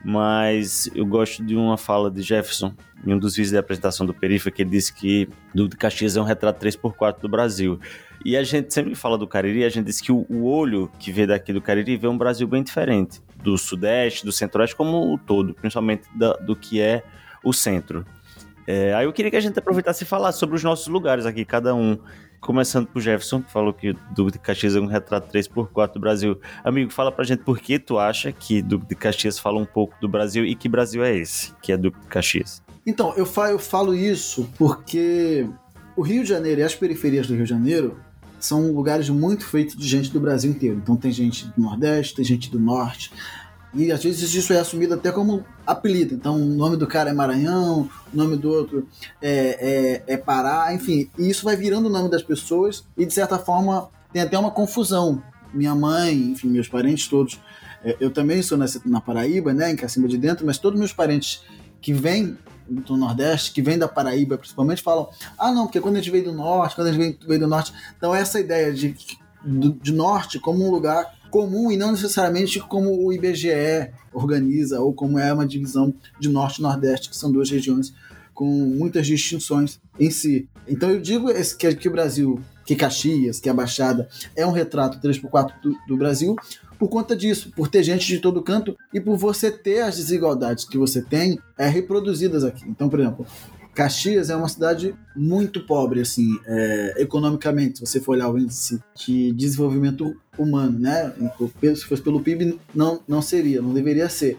[0.04, 2.74] mas eu gosto de uma fala de Jefferson
[3.06, 6.16] em um dos vídeos de apresentação do Perifa, que ele disse que do de Caxias
[6.16, 7.78] é um retrato 3x4 do Brasil.
[8.24, 11.12] E a gente sempre fala do Cariri, a gente diz que o, o olho que
[11.12, 15.18] vê daqui do Cariri vê um Brasil bem diferente do Sudeste, do Centro-Oeste, como o
[15.18, 17.02] todo, principalmente da, do que é
[17.44, 18.06] o centro.
[18.66, 21.44] É, aí eu queria que a gente aproveitasse e falasse sobre os nossos lugares aqui,
[21.44, 21.98] cada um.
[22.44, 26.38] Começando por Jefferson, que falou que Duque de Caxias é um retrato 3x4 do Brasil.
[26.62, 29.94] Amigo, fala pra gente por que tu acha que Duque de Caxias fala um pouco
[29.98, 32.62] do Brasil e que Brasil é esse, que é Duque de Caxias?
[32.86, 35.48] Então, eu falo, eu falo isso porque
[35.96, 37.96] o Rio de Janeiro e as periferias do Rio de Janeiro
[38.38, 40.76] são lugares muito feitos de gente do Brasil inteiro.
[40.76, 43.10] Então tem gente do Nordeste, tem gente do Norte,
[43.74, 46.14] e às vezes isso é assumido até como apelido.
[46.14, 48.86] Então, o nome do cara é Maranhão, o nome do outro
[49.20, 51.10] é, é, é Pará, enfim.
[51.18, 54.50] E isso vai virando o nome das pessoas e, de certa forma, tem até uma
[54.50, 55.20] confusão.
[55.52, 57.40] Minha mãe, enfim, meus parentes todos.
[57.82, 60.92] É, eu também sou nessa, na Paraíba, né, em Cacimba de Dentro, mas todos meus
[60.92, 61.42] parentes
[61.80, 65.08] que vêm do Nordeste, que vêm da Paraíba principalmente, falam:
[65.38, 67.48] ah, não, porque quando a gente veio do Norte, quando a gente veio, veio do
[67.48, 67.72] Norte.
[67.96, 68.96] Então, essa ideia de,
[69.44, 74.94] de, de Norte como um lugar comum e não necessariamente como o IBGE organiza ou
[74.94, 77.92] como é uma divisão de Norte e Nordeste, que são duas regiões
[78.32, 80.48] com muitas distinções em si.
[80.68, 81.26] Então eu digo
[81.58, 85.96] que, que o Brasil, que Caxias, que a Baixada, é um retrato 3x4 do, do
[85.96, 86.36] Brasil,
[86.78, 90.64] por conta disso, por ter gente de todo canto e por você ter as desigualdades
[90.64, 92.64] que você tem é, reproduzidas aqui.
[92.68, 93.26] Então, por exemplo,
[93.74, 98.80] Caxias é uma cidade muito pobre, assim, é, economicamente, se você for olhar o índice
[98.94, 101.12] de desenvolvimento humano, né?
[101.74, 104.38] Se fosse pelo PIB, não, não seria, não deveria ser.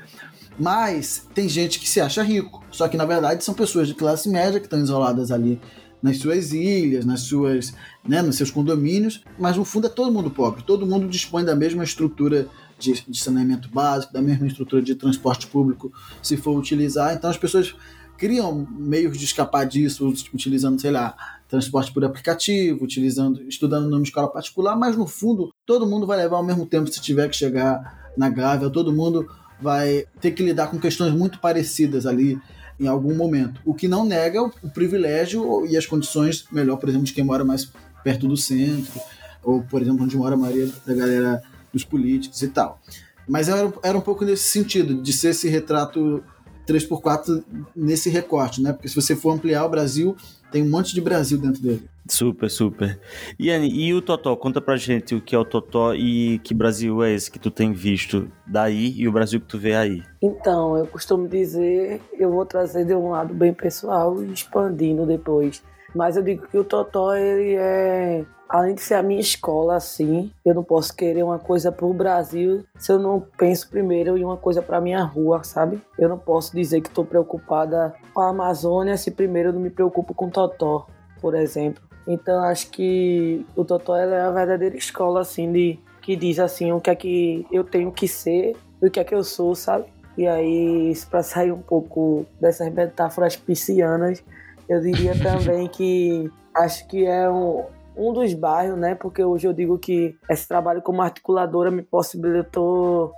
[0.58, 4.30] Mas tem gente que se acha rico, só que na verdade são pessoas de classe
[4.30, 5.60] média que estão isoladas ali
[6.02, 7.74] nas suas ilhas, nas suas,
[8.08, 11.56] né, nos seus condomínios, mas no fundo é todo mundo pobre, todo mundo dispõe da
[11.56, 17.13] mesma estrutura de, de saneamento básico, da mesma estrutura de transporte público, se for utilizar.
[17.13, 17.76] Então as pessoas
[18.17, 21.15] criam meios de escapar disso, utilizando, sei lá,
[21.47, 26.38] transporte por aplicativo, utilizando, estudando numa escola particular, mas no fundo todo mundo vai levar
[26.38, 29.28] ao mesmo tempo se tiver que chegar na Gávea, todo mundo
[29.62, 32.39] vai ter que lidar com questões muito parecidas ali
[32.80, 33.62] em algum momento.
[33.65, 37.45] O que não nega o privilégio e as condições, melhor, por exemplo, de quem mora
[37.45, 37.71] mais
[38.04, 38.99] perto do centro,
[39.43, 42.82] ou, por exemplo, onde mora a maioria da galera dos políticos e tal.
[43.28, 46.23] Mas era, era um pouco nesse sentido, de ser esse retrato
[46.67, 47.43] 3x4
[47.75, 48.73] nesse recorte, né?
[48.73, 50.15] Porque se você for ampliar o Brasil,
[50.51, 51.84] tem um monte de Brasil dentro dele.
[52.08, 52.99] Super, super.
[53.39, 54.36] Iane, e o Totó?
[54.36, 57.49] Conta pra gente o que é o Totó e que Brasil é esse que tu
[57.49, 60.04] tem visto daí e o Brasil que tu vê aí.
[60.21, 65.63] Então, eu costumo dizer, eu vou trazer de um lado bem pessoal e expandindo depois.
[65.95, 70.31] Mas eu digo que o Totó, ele é além de ser a minha escola, assim,
[70.45, 74.23] eu não posso querer uma coisa para o Brasil se eu não penso primeiro em
[74.23, 75.81] uma coisa para minha rua, sabe?
[75.97, 79.69] Eu não posso dizer que estou preocupada com a Amazônia se primeiro eu não me
[79.69, 80.86] preocupo com o Totó,
[81.19, 81.84] por exemplo.
[82.08, 86.79] Então acho que o Totó é a verdadeira escola, assim, de que diz assim o
[86.79, 89.86] que é que eu tenho que ser e o que é que eu sou, sabe?
[90.17, 94.23] E aí, para sair um pouco dessas metáforas piscianas,
[94.67, 98.95] eu diria também que acho que é um, um dos bairros, né?
[98.95, 103.13] Porque hoje eu digo que esse trabalho como articuladora me possibilitou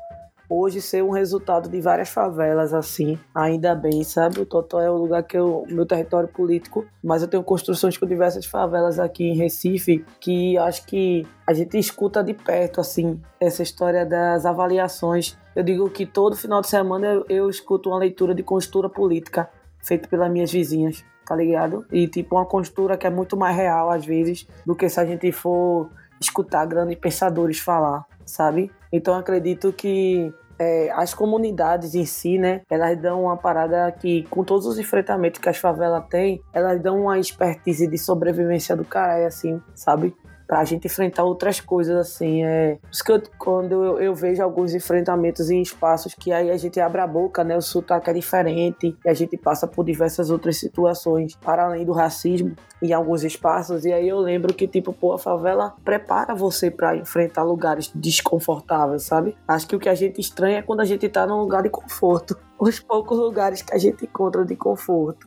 [0.49, 4.39] hoje ser um resultado de várias favelas assim, ainda bem, sabe?
[4.39, 8.05] O Totó é o lugar que eu, meu território político, mas eu tenho construções com
[8.05, 13.61] diversas favelas aqui em Recife que acho que a gente escuta de perto assim essa
[13.61, 15.37] história das avaliações.
[15.55, 19.49] Eu digo que todo final de semana eu, eu escuto uma leitura de costura política
[19.79, 21.85] feita pelas minhas vizinhas tá ligado?
[21.91, 25.05] E tipo, uma construtora que é muito mais real às vezes do que se a
[25.05, 28.71] gente for escutar grandes pensadores falar, sabe?
[28.91, 34.43] Então acredito que é, as comunidades em si, né, elas dão uma parada que, com
[34.43, 39.27] todos os enfrentamentos que as favelas têm, elas dão uma expertise de sobrevivência do caralho,
[39.27, 40.15] assim, sabe?
[40.47, 42.43] Pra gente enfrentar outras coisas, assim.
[42.43, 42.79] É,
[43.09, 47.07] eu, quando eu, eu, vejo alguns enfrentamentos em espaços que aí a gente abre a
[47.07, 47.57] boca, né?
[47.57, 51.91] O sotaque é diferente e a gente passa por diversas outras situações, para além do
[51.91, 53.83] racismo, em alguns espaços.
[53.83, 59.03] E aí eu lembro que, tipo, pô, a favela prepara você para enfrentar lugares desconfortáveis,
[59.03, 59.35] sabe?
[59.47, 61.69] Acho que o que a gente estranha é quando a gente tá num lugar de
[61.69, 62.37] conforto.
[62.57, 65.26] Os poucos lugares que a gente encontra de conforto.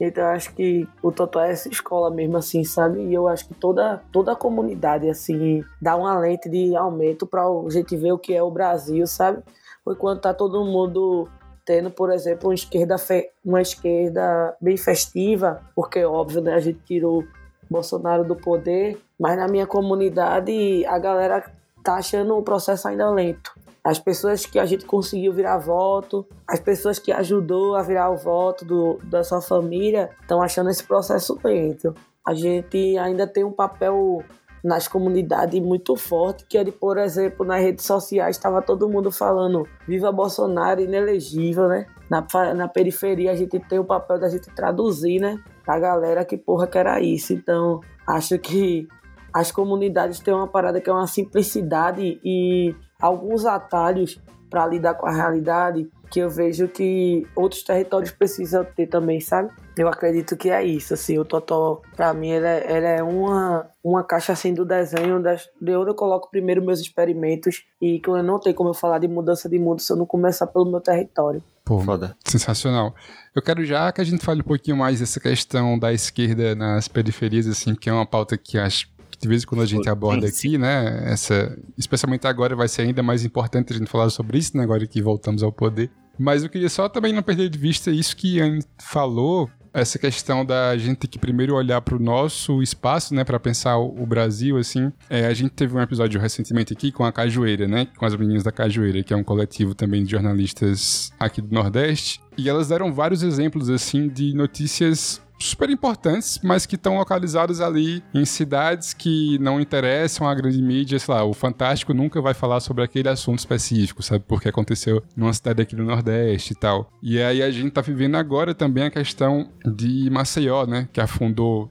[0.00, 3.00] Então eu acho que o Totó é essa escola mesmo, assim, sabe?
[3.00, 7.42] E eu acho que toda, toda a comunidade, assim, dá uma lente de aumento para
[7.42, 9.42] a gente ver o que é o Brasil, sabe?
[9.84, 11.28] Foi quando tá todo mundo
[11.64, 13.30] tendo, por exemplo, uma esquerda, fe...
[13.44, 17.24] uma esquerda bem festiva, porque, óbvio, né, a gente tirou
[17.68, 21.44] Bolsonaro do poder, mas na minha comunidade a galera
[21.82, 23.55] tá achando o processo ainda lento
[23.86, 28.16] as pessoas que a gente conseguiu virar voto, as pessoas que ajudou a virar o
[28.16, 31.94] voto do, da sua família, estão achando esse processo lento.
[32.26, 34.24] A gente ainda tem um papel
[34.64, 39.12] nas comunidades muito forte, que é de, por exemplo, nas redes sociais estava todo mundo
[39.12, 41.86] falando viva Bolsonaro inelegível, né?
[42.10, 45.38] Na, na periferia a gente tem o papel da gente traduzir, né?
[45.64, 47.32] Pra galera que porra que era isso.
[47.32, 48.88] Então, acho que
[49.32, 55.06] as comunidades têm uma parada que é uma simplicidade e alguns atalhos para lidar com
[55.06, 59.50] a realidade que eu vejo que outros territórios precisam ter também, sabe?
[59.76, 63.66] Eu acredito que é isso, assim, o Totó, para mim, ele é, ele é, uma,
[63.82, 68.08] uma caixa, assim, do desenho das, de onde eu coloco primeiro meus experimentos e que
[68.08, 70.70] eu não tenho como eu falar de mudança de mundo se eu não começar pelo
[70.70, 71.42] meu território.
[71.64, 72.16] Pô, Foda.
[72.24, 72.94] sensacional.
[73.34, 76.86] Eu quero já que a gente fale um pouquinho mais dessa questão da esquerda nas
[76.86, 78.88] periferias, assim, que é uma pauta que acho
[79.20, 81.12] de vez em quando a gente aborda aqui, né?
[81.12, 84.62] Essa, especialmente agora vai ser ainda mais importante a gente falar sobre isso, né?
[84.62, 85.90] Agora que voltamos ao poder.
[86.18, 90.42] Mas eu queria só também não perder de vista isso que Anne falou essa questão
[90.42, 94.06] da gente ter que primeiro olhar para o nosso espaço, né, para pensar o, o,
[94.06, 94.90] Brasil, assim.
[95.10, 98.42] É, a gente teve um episódio recentemente aqui com a Cajueira, né, com as meninas
[98.42, 102.22] da Cajueira, que é um coletivo também de jornalistas aqui do Nordeste.
[102.38, 108.02] E elas deram vários exemplos, assim, de notícias super importantes, mas que estão localizados ali
[108.14, 112.60] em cidades que não interessam à grande mídia, sei lá, o Fantástico nunca vai falar
[112.60, 114.24] sobre aquele assunto específico, sabe?
[114.26, 116.90] Porque aconteceu numa cidade aqui do Nordeste e tal.
[117.02, 120.88] E aí a gente tá vivendo agora também a questão de Maceió, né?
[120.92, 121.68] Que afundou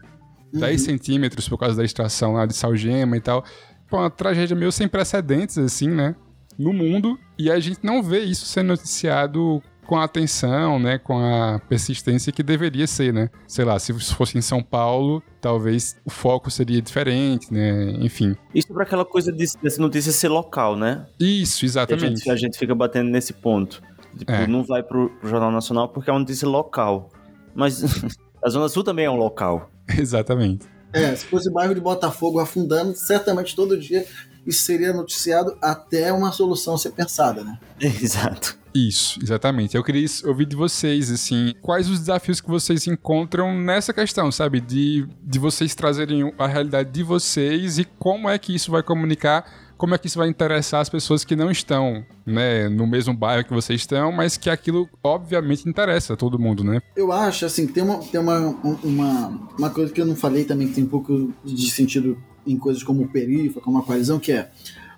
[0.53, 0.59] uhum.
[0.59, 3.43] 10 centímetros por causa da extração lá de Salgema e tal.
[3.89, 6.15] Pô, uma tragédia meio sem precedentes, assim, né?
[6.57, 11.17] No mundo, e a gente não vê isso sendo noticiado com a atenção, né, com
[11.17, 13.29] a persistência que deveria ser, né?
[13.47, 17.91] Sei lá, se fosse em São Paulo, talvez o foco seria diferente, né?
[17.99, 18.35] Enfim.
[18.53, 21.05] Isso para aquela coisa de, dessa notícia ser local, né?
[21.19, 22.05] Isso, exatamente.
[22.05, 23.81] A gente, a gente, fica batendo nesse ponto.
[24.17, 24.47] Tipo, é.
[24.47, 27.09] não vai pro, pro Jornal Nacional porque é uma notícia local.
[27.53, 27.81] Mas
[28.43, 29.69] a Zona Sul também é um local.
[29.97, 30.65] Exatamente.
[30.91, 34.05] É, se fosse o bairro de Botafogo afundando, certamente todo dia
[34.45, 37.59] isso seria noticiado até uma solução ser pensada, né?
[37.79, 38.57] Exato.
[38.75, 39.77] Isso, exatamente.
[39.77, 44.59] Eu queria ouvir de vocês, assim, quais os desafios que vocês encontram nessa questão, sabe?
[44.59, 49.45] De, de vocês trazerem a realidade de vocês e como é que isso vai comunicar,
[49.77, 53.45] como é que isso vai interessar as pessoas que não estão, né, no mesmo bairro
[53.45, 56.81] que vocês estão, mas que aquilo, obviamente, interessa a todo mundo, né?
[56.97, 58.39] Eu acho, assim, tem uma, tem uma,
[58.83, 62.57] uma, uma coisa que eu não falei também, que tem um pouco de sentido em
[62.57, 64.49] coisas como o Perifa, como a Coalizão, que é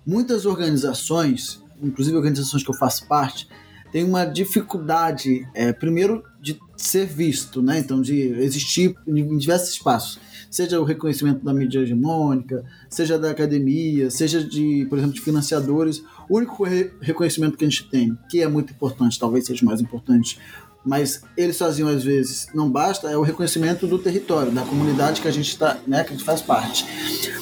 [0.04, 3.48] muitas organizações, inclusive organizações que eu faço parte,
[3.92, 7.80] tem uma dificuldade, é, primeiro, de ser visto, né?
[7.80, 10.20] Então, de existir em diversos espaços.
[10.50, 16.04] Seja o reconhecimento da mídia hegemônica, seja da academia, seja de, por exemplo, de financiadores.
[16.30, 19.82] O único re reconhecimento que a gente tem, que é muito importante, talvez seja mais
[19.82, 20.40] importante,
[20.86, 25.28] mas ele sozinho às vezes não basta, é o reconhecimento do território, da comunidade que
[25.28, 26.86] a gente está, né, que a gente faz parte.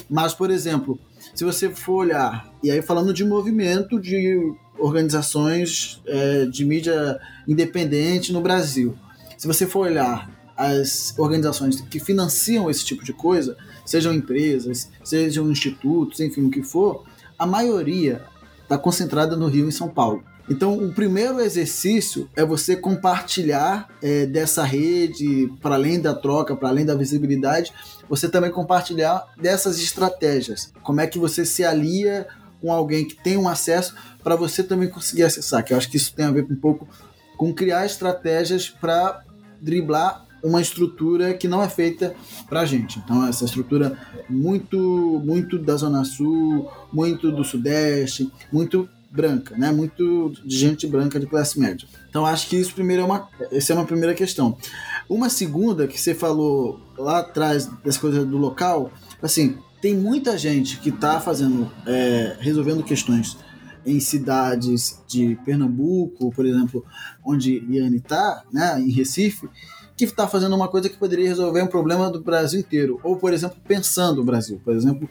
[0.09, 0.99] Mas, por exemplo,
[1.33, 8.31] se você for olhar, e aí falando de movimento de organizações é, de mídia independente
[8.31, 8.95] no Brasil.
[9.37, 15.51] Se você for olhar as organizações que financiam esse tipo de coisa, sejam empresas, sejam
[15.51, 17.03] institutos, enfim, o que for,
[17.37, 18.23] a maioria
[18.63, 20.23] está concentrada no Rio e São Paulo.
[20.47, 26.69] Então, o primeiro exercício é você compartilhar é, dessa rede, para além da troca, para
[26.69, 27.73] além da visibilidade,
[28.07, 30.71] você também compartilhar dessas estratégias.
[30.83, 32.27] Como é que você se alia
[32.61, 35.63] com alguém que tem um acesso para você também conseguir acessar.
[35.63, 36.87] Que eu acho que isso tem a ver um pouco
[37.37, 39.23] com criar estratégias para
[39.61, 42.15] driblar uma estrutura que não é feita
[42.49, 42.97] para a gente.
[42.97, 43.95] Então essa estrutura
[44.27, 49.71] muito muito da zona sul, muito do sudeste, muito branca, né?
[49.71, 51.87] Muito de gente branca de classe média.
[52.09, 54.57] Então acho que isso primeiro é uma essa é uma primeira questão.
[55.07, 60.79] Uma segunda que você falou lá atrás das coisas do local, assim, tem muita gente
[60.79, 63.37] que está fazendo, é, resolvendo questões
[63.85, 66.83] em cidades de Pernambuco, por exemplo,
[67.23, 69.47] onde Iane está, né, em Recife,
[69.95, 72.99] que está fazendo uma coisa que poderia resolver um problema do Brasil inteiro.
[73.01, 74.59] Ou, por exemplo, pensando o Brasil.
[74.63, 75.09] Por exemplo,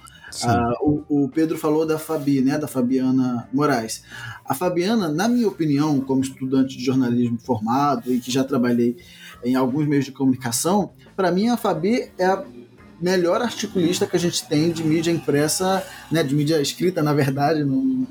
[0.82, 4.02] o, o, Pedro falou da Fabi, né, da Fabiana Moraes.
[4.44, 8.96] A Fabiana, na minha opinião, como estudante de jornalismo formado e que já trabalhei
[9.42, 12.44] em alguns meios de comunicação, para mim a Fabi é a
[13.00, 17.64] melhor articulista que a gente tem de mídia impressa, né, de mídia escrita, na verdade,
[17.64, 18.06] no,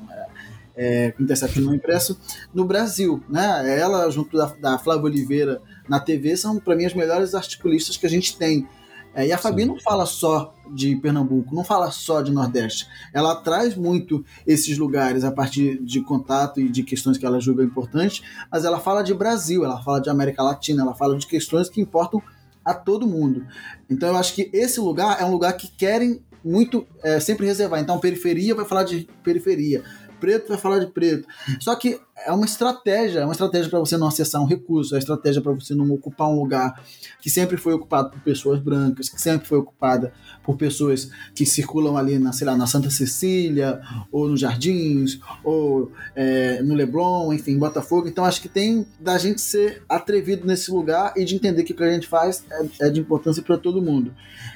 [0.75, 2.17] é, com Intercept não impresso,
[2.53, 3.23] no Brasil.
[3.29, 3.79] Né?
[3.79, 8.05] Ela, junto da, da Flávia Oliveira na TV, são, para mim, as melhores articulistas que
[8.05, 8.67] a gente tem.
[9.15, 9.67] É, e a Fabi Sim.
[9.67, 12.87] não fala só de Pernambuco, não fala só de Nordeste.
[13.13, 17.63] Ela traz muito esses lugares a partir de contato e de questões que ela julga
[17.63, 21.69] importantes, mas ela fala de Brasil, ela fala de América Latina, ela fala de questões
[21.69, 22.21] que importam
[22.65, 23.45] a todo mundo.
[23.87, 27.79] Então eu acho que esse lugar é um lugar que querem muito é, sempre reservar.
[27.79, 29.83] Então periferia vai falar de periferia,
[30.23, 31.27] preto vai falar de preto.
[31.59, 34.95] Só que é uma estratégia, é uma estratégia para você não acessar um recurso, é
[34.95, 36.81] uma estratégia para você não ocupar um lugar
[37.21, 41.97] que sempre foi ocupado por pessoas brancas, que sempre foi ocupada por pessoas que circulam
[41.97, 43.81] ali na, sei lá, na Santa Cecília,
[44.11, 48.07] ou nos Jardins, ou é, no Leblon, enfim, Botafogo.
[48.07, 51.75] Então acho que tem da gente ser atrevido nesse lugar e de entender que o
[51.75, 54.13] que a gente faz é, é de importância para todo mundo.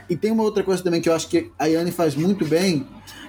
[0.10, 2.88] E tem uma outra coisa também que eu acho que a Yane faz muito bem,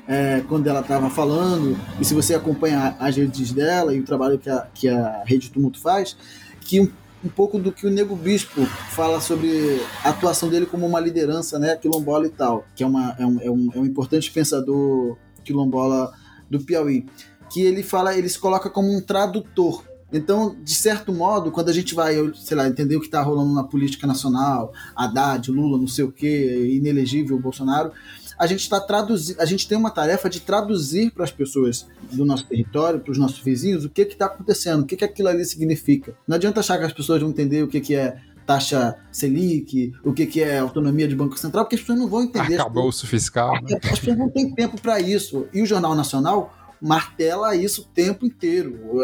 [0.09, 4.27] é, quando ela estava falando, e se você acompanhar as redes dela e o trabalho
[4.36, 6.16] que a, que a Rede Tumulto faz,
[6.60, 6.90] que um,
[7.24, 11.58] um pouco do que o Nego Bispo fala sobre a atuação dele como uma liderança
[11.58, 15.16] né, quilombola e tal, que é, uma, é, um, é, um, é um importante pensador
[15.44, 16.12] quilombola
[16.50, 17.06] do Piauí,
[17.50, 19.84] que ele fala, ele se coloca como um tradutor.
[20.11, 23.53] Então, de certo modo, quando a gente vai, sei lá, entender o que está rolando
[23.53, 27.92] na política nacional, Haddad, Lula, não sei o quê, inelegível Bolsonaro,
[28.39, 32.24] a gente está traduzindo, a gente tem uma tarefa de traduzir para as pessoas do
[32.24, 35.45] nosso território, para os nossos vizinhos, o que está acontecendo, o que, que aquilo ali
[35.45, 36.14] significa.
[36.26, 40.12] Não adianta achar que as pessoas vão entender o que, que é taxa Selic, o
[40.12, 42.55] que, que é autonomia de Banco Central, porque as pessoas não vão entender.
[42.55, 43.53] Acabou o fiscal.
[43.62, 43.78] Né?
[43.84, 45.47] As pessoas não têm tempo para isso.
[45.53, 49.03] E o Jornal Nacional martela isso o tempo inteiro.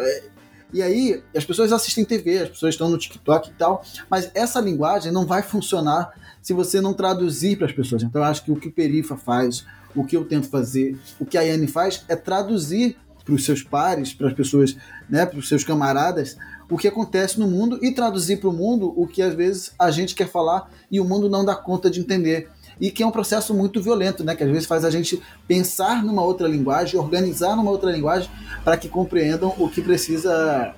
[0.75, 4.61] E aí, as pessoas assistem TV, as pessoas estão no TikTok e tal, mas essa
[4.61, 6.13] linguagem não vai funcionar
[6.43, 8.03] se você não traduzir para as pessoas.
[8.03, 9.65] Então, eu acho que o que o Perifa faz,
[9.95, 13.63] o que eu tento fazer, o que a Yane faz é traduzir para os seus
[13.63, 14.77] pares, para as pessoas,
[15.09, 16.37] né, para os seus camaradas,
[16.69, 19.93] o que acontece no mundo e traduzir para o mundo o que às vezes a
[19.93, 22.51] gente quer falar e o mundo não dá conta de entender.
[22.81, 24.35] E que é um processo muito violento, né?
[24.35, 28.31] Que às vezes faz a gente pensar numa outra linguagem, organizar numa outra linguagem
[28.65, 30.75] para que compreendam o que precisa,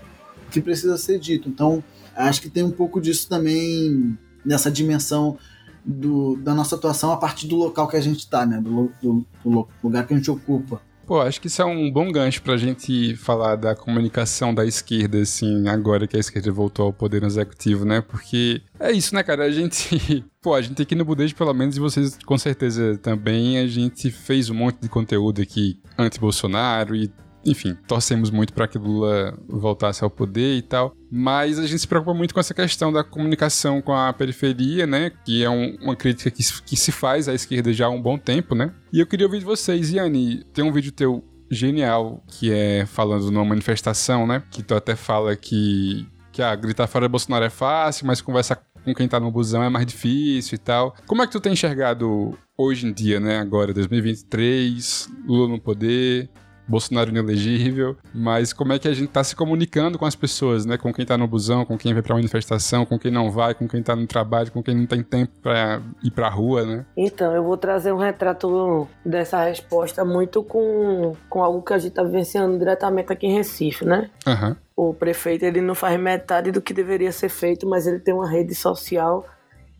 [0.46, 1.48] o que precisa ser dito.
[1.48, 1.82] Então,
[2.14, 5.38] acho que tem um pouco disso também nessa dimensão
[5.84, 8.60] do, da nossa atuação a partir do local que a gente está, né?
[8.60, 10.80] Do, do, do, lugar que a gente ocupa.
[11.06, 15.18] Pô, acho que isso é um bom gancho pra gente falar da comunicação da esquerda,
[15.18, 18.00] assim, agora que a esquerda voltou ao poder executivo, né?
[18.00, 19.44] Porque é isso, né, cara?
[19.44, 20.24] A gente.
[20.42, 24.10] Pô, a gente aqui no Budejo, pelo menos, e vocês com certeza também, a gente
[24.10, 27.10] fez um monte de conteúdo aqui anti-Bolsonaro e
[27.46, 30.94] enfim, torcemos muito para que Lula voltasse ao poder e tal.
[31.10, 35.12] Mas a gente se preocupa muito com essa questão da comunicação com a periferia, né?
[35.24, 38.18] Que é um, uma crítica que, que se faz à esquerda já há um bom
[38.18, 38.72] tempo, né?
[38.92, 40.44] E eu queria ouvir de vocês, Yanni.
[40.52, 44.42] Tem um vídeo teu genial que é falando numa manifestação, né?
[44.50, 48.94] Que tu até fala que, que ah, gritar fora Bolsonaro é fácil, mas conversar com
[48.94, 50.94] quem tá no busão é mais difícil e tal.
[51.06, 53.38] Como é que tu tem enxergado hoje em dia, né?
[53.38, 56.30] Agora, 2023, Lula no poder,
[56.68, 60.76] Bolsonaro inelegível, mas como é que a gente tá se comunicando com as pessoas, né?
[60.76, 63.68] Com quem tá no busão, com quem vai pra manifestação, com quem não vai, com
[63.68, 66.86] quem tá no trabalho, com quem não tem tempo pra ir pra rua, né?
[66.96, 71.92] Então, eu vou trazer um retrato dessa resposta muito com, com algo que a gente
[71.92, 74.10] tá vivenciando diretamente aqui em Recife, né?
[74.26, 74.56] Uhum.
[74.76, 78.28] O prefeito, ele não faz metade do que deveria ser feito, mas ele tem uma
[78.28, 79.24] rede social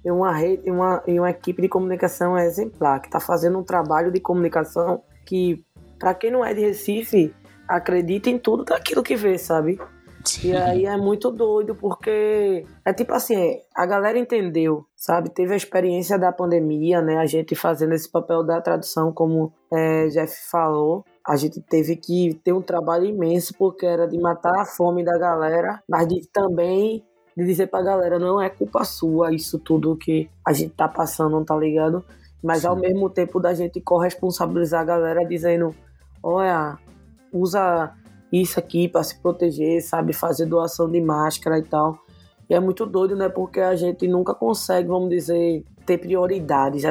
[0.05, 4.13] e uma, rede, uma, e uma equipe de comunicação exemplar, que está fazendo um trabalho
[4.13, 5.66] de comunicação que
[5.99, 7.35] para quem não é de Recife,
[7.69, 9.79] acredita em tudo daquilo que vê, sabe?
[10.25, 10.49] Sim.
[10.49, 15.31] E aí é muito doido, porque é tipo assim, a galera entendeu, sabe?
[15.31, 17.19] Teve a experiência da pandemia, né?
[17.19, 21.05] A gente fazendo esse papel da tradução, como é, Jeff falou.
[21.25, 25.17] A gente teve que ter um trabalho imenso, porque era de matar a fome da
[25.17, 27.05] galera, mas de também
[27.37, 31.45] de dizer pra galera, não é culpa sua isso tudo que a gente tá passando,
[31.45, 32.05] tá ligado?
[32.47, 32.69] Mas Sim.
[32.69, 35.75] ao mesmo tempo da gente corresponsabilizar a galera dizendo,
[36.23, 36.79] olha,
[37.33, 37.93] usa
[38.33, 41.99] isso aqui para se proteger, sabe, fazer doação de máscara e tal.
[42.49, 43.29] E é muito doido, né?
[43.29, 46.85] Porque a gente nunca consegue, vamos dizer, ter prioridades,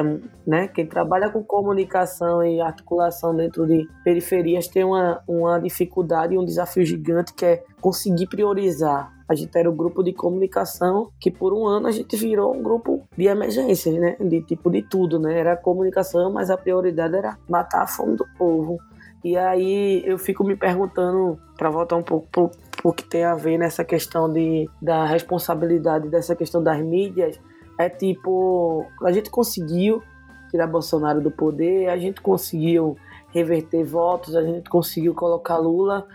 [0.46, 0.68] né?
[0.68, 6.44] Quem trabalha com comunicação e articulação dentro de periferias tem uma, uma dificuldade e um
[6.44, 9.15] desafio gigante que é conseguir priorizar.
[9.28, 12.62] A gente era o grupo de comunicação que por um ano a gente virou um
[12.62, 14.16] grupo de emergências, né?
[14.20, 15.38] De tipo de tudo, né?
[15.38, 18.78] Era comunicação, mas a prioridade era matar a fome do povo.
[19.24, 23.34] E aí eu fico me perguntando, para voltar um pouco pro, pro que tem a
[23.34, 27.40] ver nessa questão de, da responsabilidade dessa questão das mídias,
[27.78, 30.02] é tipo, a gente conseguiu
[30.50, 32.96] tirar Bolsonaro do poder, a gente conseguiu
[33.30, 36.06] reverter votos, a gente conseguiu colocar Lula,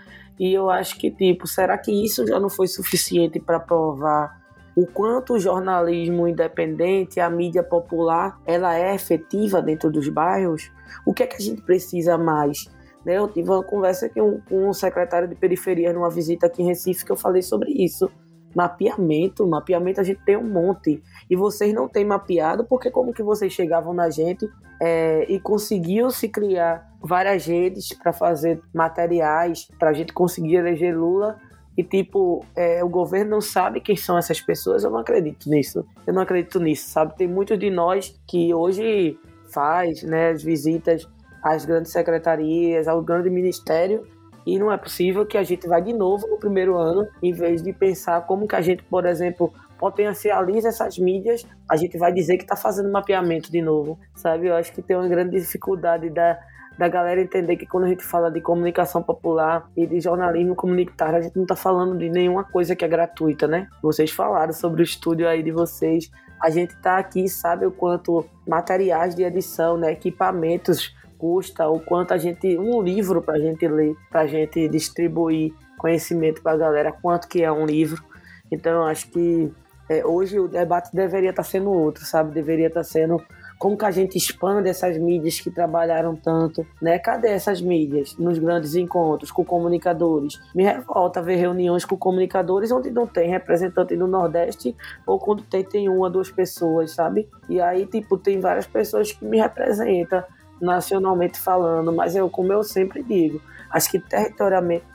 [0.42, 4.42] e eu acho que, tipo, será que isso já não foi suficiente para provar
[4.74, 10.68] o quanto o jornalismo independente, a mídia popular, ela é efetiva dentro dos bairros?
[11.06, 12.68] O que é que a gente precisa mais?
[13.04, 13.18] Né?
[13.18, 17.04] Eu tive uma conversa com, com um secretário de periferia numa visita aqui em Recife
[17.04, 18.10] que eu falei sobre isso.
[18.54, 21.02] Mapeamento, mapeamento a gente tem um monte.
[21.28, 24.48] E vocês não têm mapeado, porque como que vocês chegavam na gente
[24.80, 30.96] é, e conseguiam se criar várias redes para fazer materiais, para a gente conseguir eleger
[30.96, 31.38] Lula
[31.76, 35.86] e tipo, é, o governo não sabe quem são essas pessoas, eu não acredito nisso.
[36.06, 37.16] Eu não acredito nisso, sabe?
[37.16, 39.18] Tem muitos de nós que hoje
[39.52, 41.08] faz, né, as visitas
[41.42, 44.06] às grandes secretarias, ao grande ministério,
[44.46, 47.62] e não é possível que a gente vá de novo no primeiro ano, em vez
[47.62, 52.36] de pensar como que a gente, por exemplo, potencializa essas mídias, a gente vai dizer
[52.36, 54.46] que está fazendo mapeamento de novo, sabe?
[54.46, 56.38] Eu acho que tem uma grande dificuldade da,
[56.78, 61.18] da galera entender que quando a gente fala de comunicação popular e de jornalismo comunitário,
[61.18, 63.68] a gente não está falando de nenhuma coisa que é gratuita, né?
[63.82, 68.24] Vocês falaram sobre o estúdio aí de vocês, a gente está aqui, sabe o quanto
[68.46, 70.92] materiais de edição, né, equipamentos
[71.22, 72.58] custa, o quanto a gente.
[72.58, 77.28] um livro para a gente ler, para a gente distribuir conhecimento para a galera quanto
[77.28, 78.02] que é um livro.
[78.50, 79.52] Então acho que
[79.88, 82.34] é, hoje o debate deveria estar tá sendo outro, sabe?
[82.34, 83.22] Deveria estar tá sendo
[83.56, 86.98] como que a gente expande essas mídias que trabalharam tanto, né?
[86.98, 90.40] Cadê essas mídias nos grandes encontros com comunicadores?
[90.52, 95.62] Me revolta ver reuniões com comunicadores onde não tem representante do Nordeste ou quando tem,
[95.62, 97.28] tem uma, duas pessoas, sabe?
[97.48, 100.24] E aí, tipo, tem várias pessoas que me representam
[100.62, 104.86] nacionalmente falando, mas eu, como eu sempre digo, acho que territorialmente,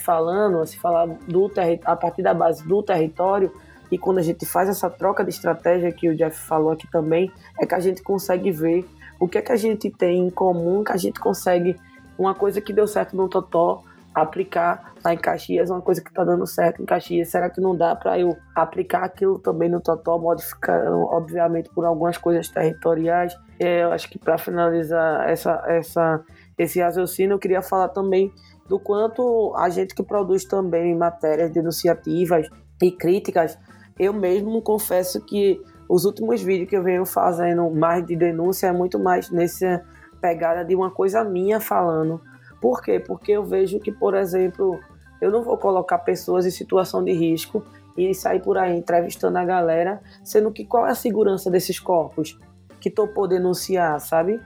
[0.00, 1.52] falando, se falar do
[1.84, 3.52] a partir da base do território,
[3.92, 7.30] e quando a gente faz essa troca de estratégia que o Jeff falou aqui também,
[7.60, 8.88] é que a gente consegue ver
[9.20, 11.76] o que é que a gente tem em comum, que a gente consegue
[12.18, 13.82] uma coisa que deu certo no Totó,
[14.14, 17.28] aplicar lá em Caxias, uma coisa que está dando certo em Caxias.
[17.28, 22.16] Será que não dá para eu aplicar aquilo também no Totó, modificando, obviamente, por algumas
[22.16, 23.36] coisas territoriais?
[23.58, 26.24] É, eu acho que para finalizar essa, essa,
[26.58, 28.32] esse raciocínio, eu queria falar também
[28.68, 32.48] do quanto a gente que produz também matérias denunciativas
[32.82, 33.58] e críticas
[33.98, 38.72] eu mesmo confesso que os últimos vídeos que eu venho fazendo mais de denúncia é
[38.72, 39.82] muito mais nessa
[40.20, 42.20] pegada de uma coisa minha falando.
[42.60, 43.00] Por quê?
[43.00, 44.78] Porque eu vejo que, por exemplo,
[45.20, 47.64] eu não vou colocar pessoas em situação de risco
[47.96, 52.38] e sair por aí entrevistando a galera, sendo que qual é a segurança desses corpos
[52.80, 54.40] que topou denunciar, sabe?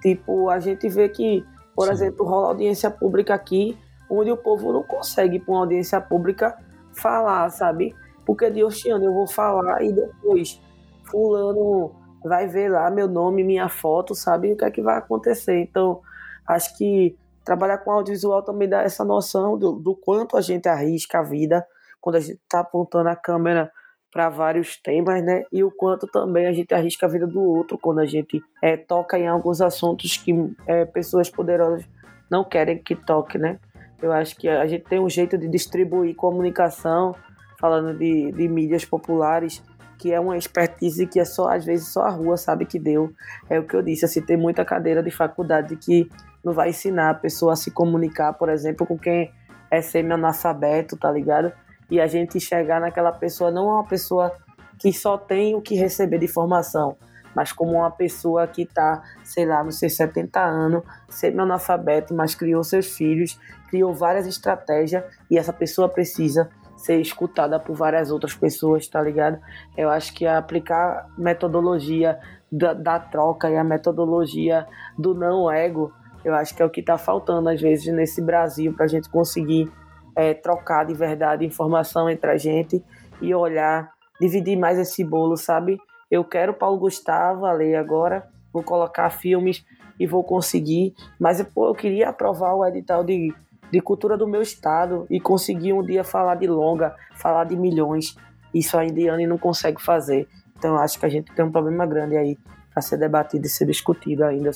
[0.00, 1.44] Tipo, a gente vê que,
[1.74, 1.92] por Sim.
[1.92, 6.56] exemplo, rola audiência pública aqui, onde o povo não consegue para uma audiência pública
[6.92, 7.94] falar, sabe?
[8.24, 10.60] Porque de Oceano eu vou falar e depois
[11.04, 11.94] fulano
[12.24, 15.60] vai ver lá meu nome, minha foto, sabe o que é que vai acontecer.
[15.60, 16.00] Então,
[16.46, 21.18] acho que trabalhar com audiovisual também dá essa noção do, do quanto a gente arrisca
[21.18, 21.66] a vida
[22.00, 23.70] quando a gente está apontando a câmera
[24.14, 25.44] para vários temas, né?
[25.52, 28.76] E o quanto também a gente arrisca a vida do outro quando a gente é,
[28.76, 30.32] toca em alguns assuntos que
[30.68, 31.84] é, pessoas poderosas
[32.30, 33.58] não querem que toque, né?
[34.00, 37.12] Eu acho que a gente tem um jeito de distribuir comunicação
[37.58, 39.60] falando de, de mídias populares,
[39.98, 43.12] que é uma expertise que é só, às vezes, só a rua sabe que deu.
[43.50, 46.08] É o que eu disse, assim, tem muita cadeira de faculdade que
[46.44, 49.32] não vai ensinar a pessoa a se comunicar, por exemplo, com quem
[49.70, 51.52] é semi-analfabeto, tá ligado?
[51.94, 54.32] E a gente chegar naquela pessoa, não uma pessoa
[54.80, 56.96] que só tem o que receber de formação,
[57.36, 62.64] mas como uma pessoa que está, sei lá, nos seus 70 anos, semi-analfabeto, mas criou
[62.64, 63.38] seus filhos,
[63.68, 69.38] criou várias estratégias e essa pessoa precisa ser escutada por várias outras pessoas, tá ligado?
[69.76, 72.18] Eu acho que aplicar metodologia
[72.50, 74.66] da, da troca e a metodologia
[74.98, 75.92] do não ego,
[76.24, 79.70] eu acho que é o que tá faltando às vezes nesse Brasil pra gente conseguir
[80.16, 82.82] é, trocar de verdade informação entre a gente
[83.20, 83.90] e olhar,
[84.20, 85.78] dividir mais esse bolo, sabe?
[86.10, 89.64] Eu quero Paulo Gustavo, a lei agora, vou colocar filmes
[89.98, 93.32] e vou conseguir, mas pô, eu queria aprovar o edital de
[93.74, 98.16] de cultura do meu estado e conseguir um dia falar de longa, falar de milhões.
[98.54, 100.28] Isso a Indiana não consegue fazer.
[100.56, 102.38] Então acho que a gente tem um problema grande aí
[102.72, 104.52] para ser debatido e ser discutido ainda,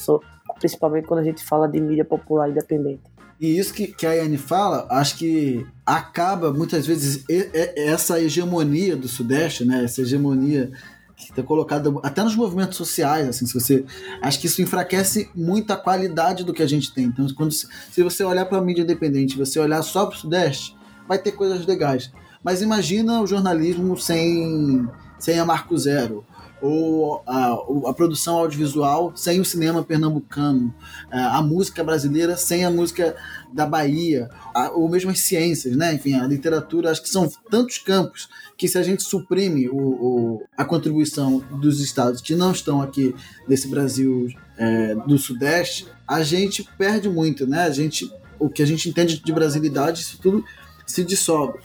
[0.58, 3.02] principalmente quando a gente fala de mídia popular independente.
[3.40, 9.06] E isso que, que a Anne fala, acho que acaba muitas vezes essa hegemonia do
[9.06, 9.84] Sudeste, né?
[9.84, 10.72] Essa hegemonia
[11.16, 13.84] que está colocada até nos movimentos sociais, assim, se você
[14.22, 17.06] acho que isso enfraquece muito a qualidade do que a gente tem.
[17.06, 20.76] Então, quando se você olhar para a mídia independente, você olhar só para o Sudeste,
[21.08, 22.12] vai ter coisas legais.
[22.42, 26.24] Mas imagina o jornalismo sem sem a Marco Zero
[26.60, 27.56] ou a,
[27.88, 30.74] a, produção audiovisual sem o cinema pernambucano,
[31.10, 33.14] a, música brasileira sem a música
[33.52, 35.94] da Bahia, a, ou mesmo as ciências, né?
[35.94, 40.42] Enfim, a literatura, acho que são tantos campos que se a gente suprime o, o,
[40.56, 43.14] a contribuição dos estados que não estão aqui
[43.46, 47.62] nesse Brasil é, do Sudeste, a gente perde muito, né?
[47.62, 50.44] A gente, o que a gente entende de brasilidade, isso tudo
[50.84, 51.58] se dissolve.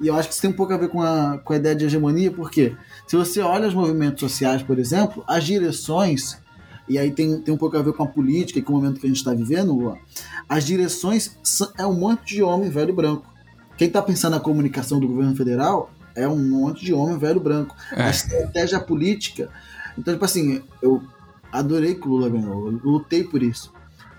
[0.00, 1.74] E eu acho que isso tem um pouco a ver com a, com a ideia
[1.74, 2.76] de hegemonia, porque
[3.06, 6.36] se você olha os movimentos sociais, por exemplo, as direções,
[6.88, 9.00] e aí tem, tem um pouco a ver com a política e com o momento
[9.00, 9.96] que a gente está vivendo,
[10.48, 11.36] as direções
[11.78, 13.26] é um monte de homem velho branco.
[13.76, 17.74] Quem está pensando na comunicação do governo federal é um monte de homem velho branco.
[17.92, 18.02] É.
[18.02, 19.48] A estratégia política.
[19.96, 21.02] Então, tipo assim, eu
[21.50, 23.72] adorei que o Lula ganhou, eu lutei por isso.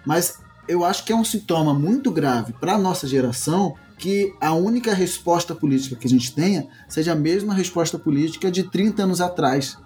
[0.05, 4.53] Mas eu acho que é um sintoma muito grave para a nossa geração que a
[4.53, 9.21] única resposta política que a gente tenha seja a mesma resposta política de 30 anos
[9.21, 9.77] atrás.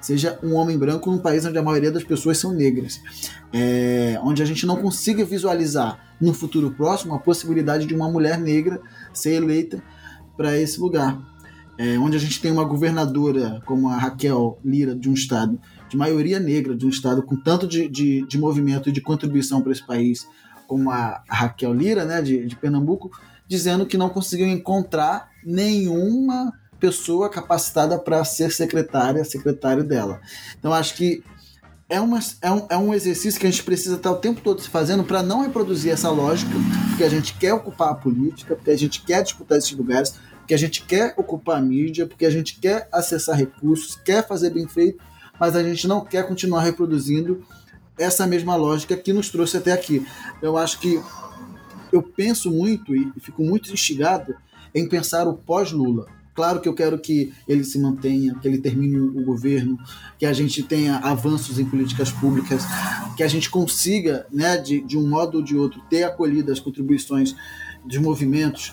[0.00, 3.00] Seja um homem branco num país onde a maioria das pessoas são negras.
[3.52, 8.38] É, onde a gente não consiga visualizar no futuro próximo a possibilidade de uma mulher
[8.38, 8.80] negra
[9.12, 9.82] ser eleita
[10.36, 11.20] para esse lugar.
[11.78, 15.58] É, onde a gente tem uma governadora como a Raquel Lira de um estado
[15.88, 19.60] de maioria negra, de um estado com tanto de, de, de movimento e de contribuição
[19.62, 20.26] para esse país,
[20.66, 23.10] como a Raquel Lira, né, de, de Pernambuco,
[23.52, 26.50] dizendo que não conseguiu encontrar nenhuma
[26.80, 30.22] pessoa capacitada para ser secretária, secretário dela.
[30.58, 31.22] Então acho que
[31.86, 34.62] é, uma, é, um, é um exercício que a gente precisa estar o tempo todo
[34.62, 36.50] se fazendo para não reproduzir essa lógica,
[36.88, 40.54] porque a gente quer ocupar a política, porque a gente quer disputar esses lugares, porque
[40.54, 44.66] a gente quer ocupar a mídia, porque a gente quer acessar recursos, quer fazer bem
[44.66, 44.98] feito,
[45.38, 47.44] mas a gente não quer continuar reproduzindo
[47.98, 50.06] essa mesma lógica que nos trouxe até aqui.
[50.40, 50.98] Eu acho que
[51.92, 54.34] eu penso muito e fico muito instigado
[54.74, 56.06] em pensar o pós-Lula.
[56.34, 59.78] Claro que eu quero que ele se mantenha, que ele termine o governo,
[60.18, 62.64] que a gente tenha avanços em políticas públicas,
[63.16, 66.58] que a gente consiga, né, de, de um modo ou de outro, ter acolhido as
[66.58, 67.36] contribuições
[67.84, 68.72] dos movimentos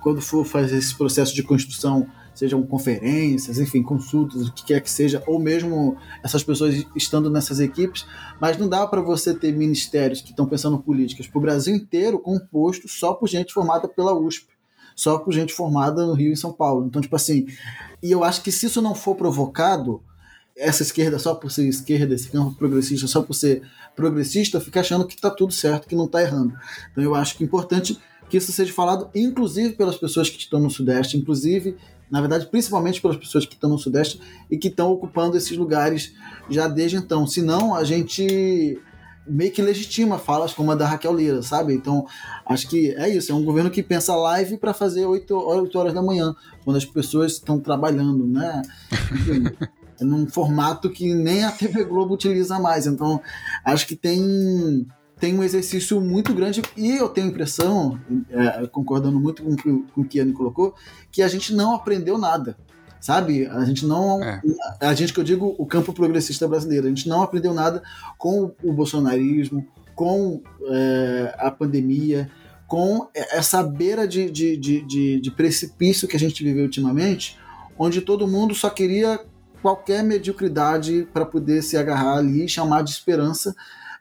[0.00, 2.06] quando for fazer esse processo de construção,
[2.40, 7.60] sejam conferências, enfim, consultas, o que quer que seja, ou mesmo essas pessoas estando nessas
[7.60, 8.06] equipes,
[8.40, 12.18] mas não dá para você ter ministérios que estão pensando políticas para o Brasil inteiro
[12.18, 14.48] composto só por gente formada pela USP
[14.96, 16.86] só por gente formada no Rio e São Paulo.
[16.86, 17.46] Então, tipo assim,
[18.02, 20.02] e eu acho que se isso não for provocado,
[20.54, 23.62] essa esquerda só por ser esquerda, esse campo progressista só por ser
[23.96, 26.54] progressista, fica achando que está tudo certo, que não está errando.
[26.90, 30.60] Então eu acho que é importante que isso seja falado, inclusive pelas pessoas que estão
[30.60, 31.76] no Sudeste, inclusive,
[32.10, 36.12] na verdade, principalmente pelas pessoas que estão no Sudeste e que estão ocupando esses lugares
[36.48, 37.26] já desde então.
[37.26, 38.78] Senão a gente
[39.26, 41.72] meio que legitima falas como a da Raquel Lira, sabe?
[41.72, 42.06] Então,
[42.46, 43.30] acho que é isso.
[43.30, 46.34] É um governo que pensa live para fazer 8, 8 horas da manhã,
[46.64, 48.62] quando as pessoas estão trabalhando, né?
[50.00, 52.86] é num formato que nem a TV Globo utiliza mais.
[52.86, 53.20] Então,
[53.64, 54.86] acho que tem
[55.20, 58.00] tem um exercício muito grande e eu tenho a impressão,
[58.30, 60.74] é, concordando muito com, com o que a Anne colocou,
[61.12, 62.56] que a gente não aprendeu nada
[63.00, 63.46] sabe?
[63.46, 64.22] A gente não.
[64.22, 64.42] É.
[64.78, 67.82] A gente que eu digo, o campo progressista brasileiro, a gente não aprendeu nada
[68.18, 72.30] com o bolsonarismo, com é, a pandemia,
[72.66, 77.38] com essa beira de, de, de, de, precipício que a gente viveu ultimamente,
[77.78, 79.18] onde todo mundo só queria
[79.62, 83.54] qualquer mediocridade para poder se agarrar ali e chamar de esperança.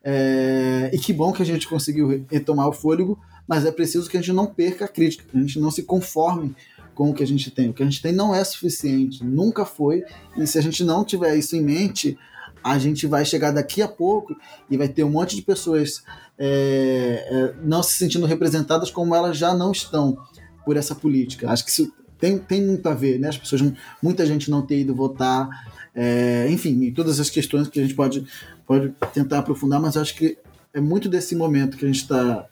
[0.04, 4.18] É, e que bom que a gente conseguiu retomar o fôlego, mas é preciso que
[4.18, 6.56] a gente não perca a crítica, que a gente não se conforme
[6.93, 7.70] com o que a gente tem.
[7.70, 10.04] O que a gente tem não é suficiente, nunca foi.
[10.38, 12.18] E se a gente não tiver isso em mente,
[12.64, 14.36] a gente vai chegar daqui a pouco
[14.70, 16.04] e vai ter um monte de pessoas
[16.38, 20.18] é, é, não se sentindo representadas como elas já não estão
[20.66, 21.50] por essa política.
[21.50, 23.30] Acho que isso tem, tem muito a ver, né?
[23.30, 23.62] As pessoas,
[24.04, 25.50] muita gente não ter ido votar,
[25.96, 28.26] é, enfim, todas as questões que a gente pode,
[28.66, 30.38] pode tentar aprofundar, mas acho que
[30.74, 32.46] é muito desse momento que a gente está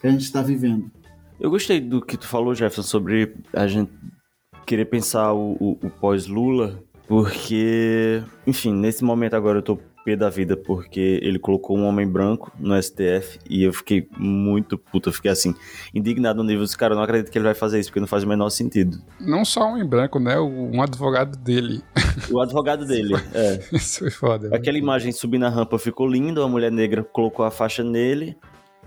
[0.00, 0.90] que a gente está vivendo.
[1.38, 3.90] Eu gostei do que tu falou, Jefferson, sobre a gente
[4.66, 10.28] querer pensar o, o, o pós-Lula, porque, enfim, nesse momento agora eu tô pé da
[10.28, 15.12] vida porque ele colocou um homem branco no STF e eu fiquei muito puto, eu
[15.12, 15.54] fiquei assim,
[15.94, 18.06] indignado no nível dos cara, eu não acredito que ele vai fazer isso, porque não
[18.06, 18.98] faz o menor sentido.
[19.20, 20.38] Não só um homem branco, né?
[20.38, 21.82] Um advogado dele.
[22.30, 23.60] O advogado dele, é.
[23.72, 24.54] Isso foi foda.
[24.54, 28.36] Aquela imagem subindo a rampa ficou linda, uma mulher negra colocou a faixa nele,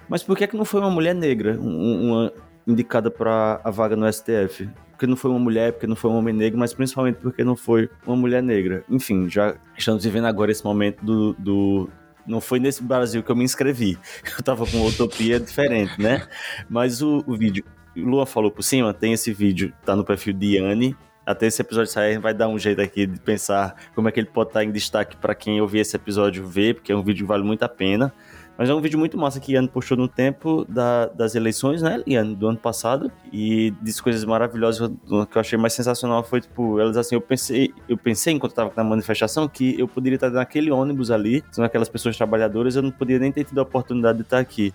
[0.09, 2.31] mas por que, que não foi uma mulher negra uma
[2.67, 4.69] indicada para a vaga no STF?
[5.03, 7.57] Porque não foi uma mulher, porque não foi um homem negro, mas principalmente porque não
[7.57, 8.85] foi uma mulher negra.
[8.89, 11.89] Enfim, já estamos vivendo agora esse momento do, do
[12.25, 13.97] não foi nesse Brasil que eu me inscrevi.
[14.37, 16.25] Eu tava com uma utopia diferente, né?
[16.69, 20.57] Mas o, o vídeo, Lua falou por cima, tem esse vídeo, tá no perfil de
[20.57, 20.95] Anne.
[21.25, 24.27] Até esse episódio sair, vai dar um jeito aqui de pensar como é que ele
[24.27, 27.27] pode estar em destaque para quem ouvir esse episódio ver, porque é um vídeo que
[27.27, 28.13] vale muito a pena.
[28.57, 32.03] Mas é um vídeo muito massa que Ian postou no tempo da, das eleições, né,
[32.05, 33.11] Ian, do ano passado.
[33.31, 34.91] E disse coisas maravilhosas.
[35.07, 38.51] O que eu achei mais sensacional foi, tipo, elas assim, eu pensei, eu pensei enquanto
[38.51, 42.75] eu tava na manifestação que eu poderia estar naquele ônibus ali, são aquelas pessoas trabalhadoras,
[42.75, 44.71] eu não poderia nem ter tido a oportunidade de estar aqui.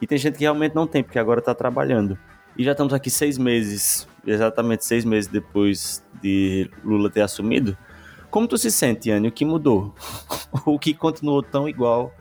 [0.00, 2.18] E tem gente que realmente não tem, porque agora tá trabalhando.
[2.56, 7.76] E já estamos aqui seis meses, exatamente seis meses depois de Lula ter assumido.
[8.30, 9.28] Como tu se sente, Anne?
[9.28, 9.94] O que mudou?
[10.64, 12.12] o que continuou tão igual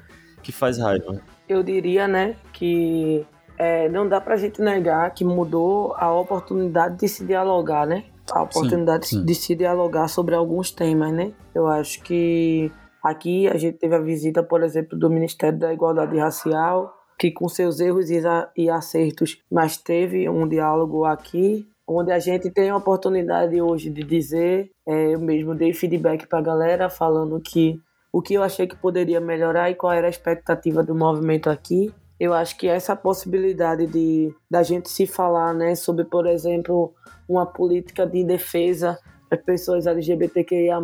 [0.48, 1.20] que faz raiva?
[1.48, 3.26] Eu diria, né, que
[3.58, 8.06] é, não dá pra gente negar que mudou a oportunidade de se dialogar, né?
[8.32, 9.26] A oportunidade sim, sim.
[9.26, 11.34] de se dialogar sobre alguns temas, né?
[11.54, 12.72] Eu acho que
[13.04, 17.50] aqui a gente teve a visita, por exemplo, do Ministério da Igualdade Racial, que com
[17.50, 18.10] seus erros
[18.56, 24.04] e acertos, mas teve um diálogo aqui, onde a gente tem a oportunidade hoje de
[24.04, 27.82] dizer, é, eu mesmo dei feedback para a galera falando que
[28.12, 31.94] o que eu achei que poderia melhorar e qual era a expectativa do movimento aqui.
[32.20, 36.94] Eu acho que essa possibilidade de da gente se falar, né, sobre, por exemplo,
[37.30, 38.98] uma política de defesa
[39.30, 40.80] das pessoas LGBTQIA+,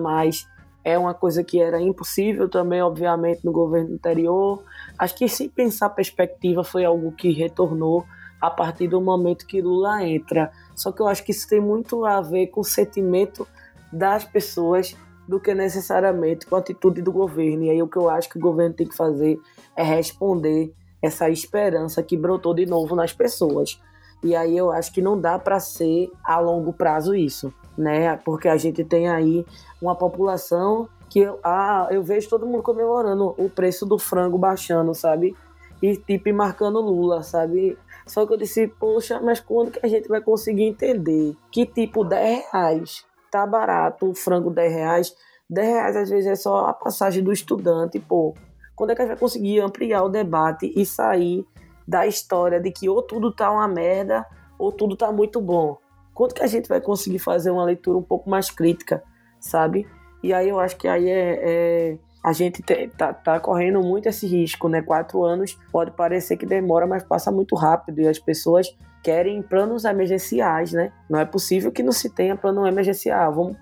[0.83, 4.61] é uma coisa que era impossível também, obviamente, no governo anterior.
[4.99, 8.05] Acho que sem pensar perspectiva foi algo que retornou
[8.41, 10.51] a partir do momento que Lula entra.
[10.75, 13.47] Só que eu acho que isso tem muito a ver com o sentimento
[13.91, 14.97] das pessoas
[15.27, 17.63] do que necessariamente com a atitude do governo.
[17.63, 19.39] E aí o que eu acho que o governo tem que fazer
[19.75, 23.79] é responder essa esperança que brotou de novo nas pessoas.
[24.23, 28.15] E aí eu acho que não dá para ser a longo prazo isso, né?
[28.17, 29.45] Porque a gente tem aí
[29.81, 34.93] uma população que eu, ah, eu vejo todo mundo comemorando o preço do frango baixando,
[34.93, 35.35] sabe?
[35.81, 37.77] E tipo marcando Lula, sabe?
[38.07, 42.05] Só que eu disse, poxa, mas quando que a gente vai conseguir entender que tipo
[42.05, 45.15] 10 reais tá barato, o frango 10 reais.
[45.49, 48.35] 10 reais às vezes é só a passagem do estudante, pô.
[48.75, 51.43] Quando é que a gente vai conseguir ampliar o debate e sair
[51.87, 54.23] da história de que ou tudo tá uma merda
[54.59, 55.77] ou tudo tá muito bom?
[56.13, 59.03] Quando que a gente vai conseguir fazer uma leitura um pouco mais crítica,
[59.39, 59.87] sabe?
[60.21, 64.07] E aí eu acho que aí é, é a gente te, tá, tá correndo muito
[64.07, 64.81] esse risco, né?
[64.81, 69.83] Quatro anos pode parecer que demora, mas passa muito rápido e as pessoas querem planos
[69.83, 70.93] emergenciais, né?
[71.09, 73.33] Não é possível que não se tenha plano emergencial.
[73.33, 73.57] Vamos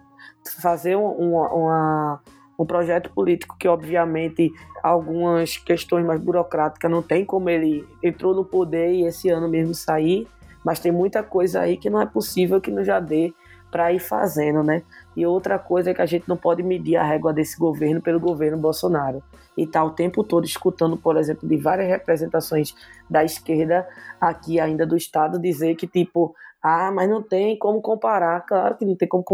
[0.62, 2.22] fazer um, uma,
[2.58, 4.52] um projeto político que, obviamente,
[4.84, 9.74] algumas questões mais burocráticas não tem como ele entrou no poder e esse ano mesmo
[9.74, 10.28] sair,
[10.64, 13.34] mas tem muita coisa aí que não é possível que não já dê
[13.72, 14.84] para ir fazendo, né?
[15.16, 18.20] E outra coisa é que a gente não pode medir a régua desse governo pelo
[18.20, 19.22] governo Bolsonaro.
[19.58, 22.74] E tá o tempo todo escutando, por exemplo, de várias representações
[23.10, 23.88] da esquerda
[24.20, 26.34] aqui ainda do Estado dizer que, tipo,
[26.64, 28.42] ah, mas não tem como comparar.
[28.46, 29.26] Claro que não tem como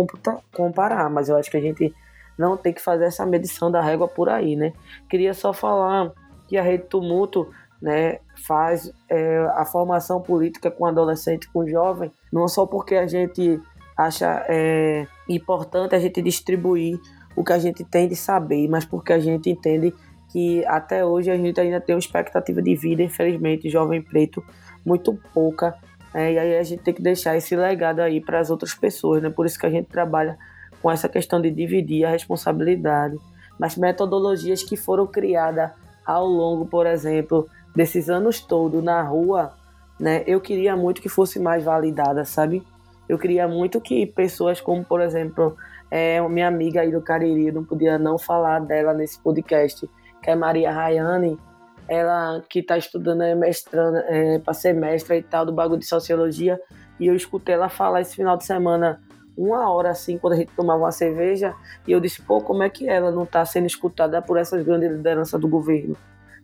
[0.54, 1.94] comparar, mas eu acho que a gente
[2.38, 4.74] não tem que fazer essa medição da régua por aí, né?
[5.10, 6.12] Queria só falar
[6.48, 7.50] que a Rede Tumulto
[7.82, 13.62] né, faz é, a formação política com adolescente, com jovem, não só porque a gente
[13.98, 17.00] acha é, importante a gente distribuir
[17.36, 19.94] o que a gente tem de saber, mas porque a gente entende
[20.30, 24.44] que até hoje a gente ainda tem uma expectativa de vida, infelizmente, jovem preto,
[24.86, 25.76] muito pouca.
[26.14, 29.22] É, e aí a gente tem que deixar esse legado aí para as outras pessoas,
[29.22, 29.30] né?
[29.30, 30.38] Por isso que a gente trabalha
[30.82, 33.18] com essa questão de dividir a responsabilidade.
[33.60, 35.72] Mas metodologias que foram criadas
[36.06, 39.54] ao longo, por exemplo, desses anos todos na rua,
[40.00, 40.24] né?
[40.26, 42.64] Eu queria muito que fosse mais validada, sabe?
[43.08, 45.56] Eu queria muito que pessoas como, por exemplo,
[45.90, 49.90] é, minha amiga aí do Cariri, não podia não falar dela nesse podcast,
[50.22, 51.40] que é Maria Rayane,
[51.88, 55.86] ela que está estudando é mestrando, é, para ser mestra e tal, do bagulho de
[55.86, 56.60] sociologia,
[57.00, 59.02] e eu escutei ela falar esse final de semana,
[59.38, 61.54] uma hora assim, quando a gente tomava uma cerveja,
[61.88, 64.92] e eu disse, pô, como é que ela não está sendo escutada por essas grandes
[64.92, 65.96] lideranças do governo,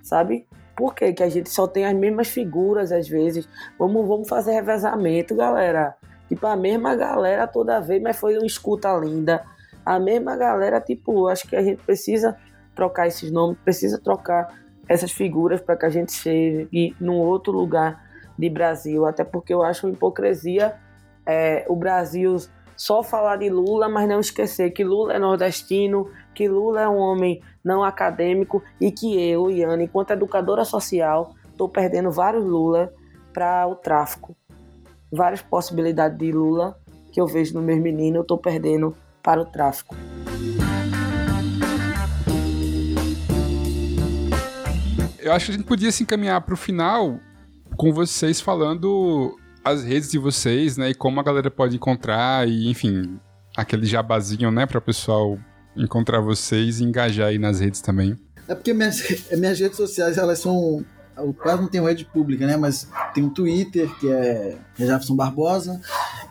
[0.01, 0.47] sabe?
[0.75, 3.47] Por que, que a gente só tem as mesmas figuras às vezes?
[3.77, 5.95] Vamos, vamos fazer revezamento, galera.
[6.33, 9.43] Tipo, a mesma galera toda vez, mas foi uma escuta linda.
[9.85, 12.35] A mesma galera, tipo, acho que a gente precisa
[12.73, 14.47] trocar esses nomes, precisa trocar
[14.89, 18.03] essas figuras para que a gente chegue num outro lugar
[18.35, 19.05] de Brasil.
[19.05, 20.73] Até porque eu acho uma hipocrisia
[21.23, 22.35] é, o Brasil
[22.75, 26.97] só falar de Lula, mas não esquecer que Lula é nordestino, que Lula é um
[26.97, 32.91] homem não acadêmico e que eu, Iane, enquanto educadora social, estou perdendo vários Lula
[33.31, 34.35] para o tráfico
[35.13, 36.77] várias possibilidades de Lula
[37.11, 39.95] que eu vejo no meu menino, eu estou perdendo para o tráfico.
[45.19, 47.19] Eu acho que a gente podia se encaminhar para o final
[47.77, 52.69] com vocês falando as redes de vocês, né, e como a galera pode encontrar e,
[52.69, 53.17] enfim,
[53.55, 55.37] aquele jabazinho, né, para o pessoal
[55.77, 58.17] encontrar vocês e engajar aí nas redes também.
[58.47, 59.01] É porque minhas,
[59.37, 60.83] minhas redes sociais, elas são
[61.41, 62.57] quase não tem rede pública, né?
[62.57, 65.79] Mas tem o Twitter, que é Jefferson Barbosa,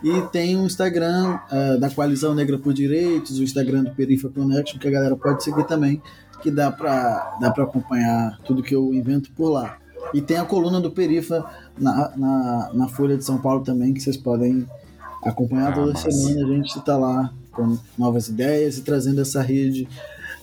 [0.03, 4.79] e tem o Instagram uh, da Coalizão Negra por Direitos, o Instagram do Perifa Connection,
[4.79, 6.01] que a galera pode seguir também,
[6.41, 9.77] que dá para dá pra acompanhar tudo que eu invento por lá.
[10.13, 11.45] E tem a coluna do Perifa
[11.77, 14.67] na, na, na Folha de São Paulo também, que vocês podem
[15.23, 16.45] acompanhar ah, toda semana.
[16.45, 19.87] A gente está lá com novas ideias e trazendo essa rede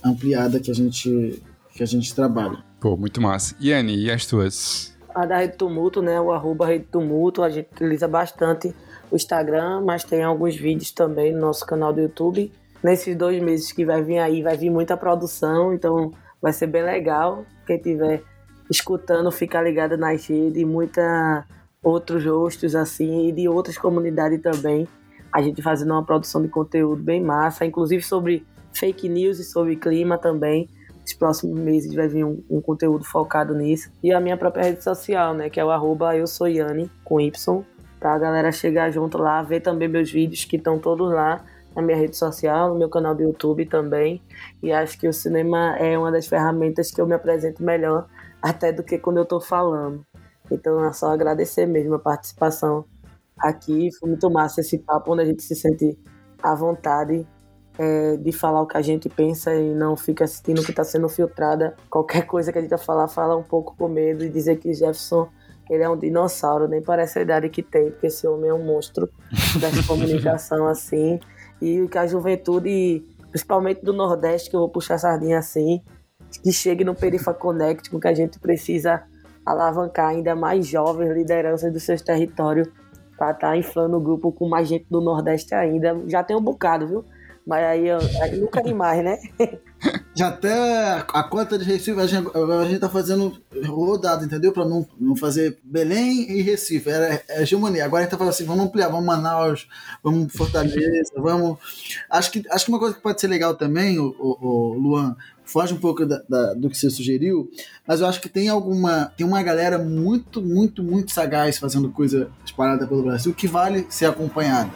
[0.02, 1.42] ampliada que a gente,
[1.74, 2.58] que a gente trabalha.
[2.80, 3.54] Pô, muito massa.
[3.60, 4.96] Yane, e as tuas?
[5.14, 6.20] A da Rede Tumulto, né?
[6.20, 8.74] O arroba Rede Tumulto, a gente utiliza bastante
[9.10, 12.52] o Instagram, mas tem alguns vídeos também no nosso canal do YouTube.
[12.82, 16.82] Nesses dois meses que vai vir aí, vai vir muita produção, então vai ser bem
[16.82, 17.44] legal.
[17.66, 18.22] Quem tiver
[18.70, 21.44] escutando, fica ligado nas redes, muita
[21.82, 24.86] outros rostos assim, e de outras comunidades também.
[25.32, 29.76] A gente fazendo uma produção de conteúdo bem massa, inclusive sobre fake news e sobre
[29.76, 30.68] clima também
[31.10, 33.90] nos próximos meses vai vir um, um, conteúdo focado nisso.
[34.02, 35.50] E a minha própria rede social, né?
[35.50, 37.64] Que é o arroba eu sou Yane, com Y.
[37.98, 41.44] Pra galera chegar junto lá, ver também meus vídeos que estão todos lá.
[41.74, 44.22] na minha rede social, no meu canal do YouTube também.
[44.62, 48.06] E acho que o cinema é uma das ferramentas que eu me apresento melhor,
[48.42, 50.04] até do que quando eu estou falando.
[50.50, 52.84] Então é só agradecer mesmo a participação
[53.38, 53.88] aqui.
[53.98, 55.96] Foi muito massa esse papo, onde a gente se sente
[56.42, 57.26] à vontade
[57.82, 61.08] é, de falar o que a gente pensa e não fica assistindo que está sendo
[61.08, 61.74] filtrada.
[61.88, 64.74] Qualquer coisa que a gente vai falar, fala um pouco com medo e dizer que
[64.74, 65.30] Jefferson
[65.70, 68.62] ele é um dinossauro, nem parece a idade que tem, porque esse homem é um
[68.62, 69.08] monstro
[69.58, 71.18] da comunicação assim.
[71.62, 75.80] E que a juventude, principalmente do Nordeste, que eu vou puxar a sardinha assim,
[76.42, 79.04] que chegue no Perifa Connect, com que a gente precisa
[79.46, 82.68] alavancar ainda mais jovens lideranças dos seus territórios
[83.16, 85.98] para estar tá inflando o grupo com mais gente do Nordeste ainda.
[86.08, 87.04] Já tem um bocado, viu?
[87.46, 89.18] Mas aí, aí nunca demais, né?
[90.14, 94.52] Já até a cota de Recife, a gente, a gente tá fazendo rodada, entendeu?
[94.52, 96.90] Pra não, não fazer Belém e Recife.
[96.90, 97.84] Era é hegemonia.
[97.84, 99.66] Agora a gente tá falando assim, vamos ampliar, vamos Manaus,
[100.02, 101.58] vamos Fortaleza, vamos.
[102.10, 105.16] Acho que, acho que uma coisa que pode ser legal também, o, o, o Luan,
[105.50, 107.50] foge um pouco da, da, do que você sugeriu,
[107.86, 109.12] mas eu acho que tem alguma.
[109.16, 114.06] Tem uma galera muito, muito, muito sagaz fazendo coisa espalhada pelo Brasil que vale ser
[114.06, 114.70] acompanhada.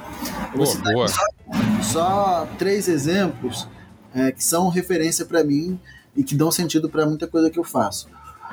[0.54, 1.08] Boa, boa.
[1.08, 1.22] Só,
[1.92, 3.68] só, três exemplos
[4.14, 5.78] é, que são referência para mim
[6.16, 8.08] e que dão sentido para muita coisa que eu faço.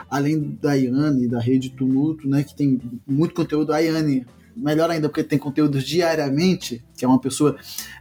[0.10, 4.26] Além da Iane, da Rede Tumulto, né, que tem muito conteúdo, a Iane
[4.56, 7.56] melhor ainda porque tem conteúdos diariamente, que é uma pessoa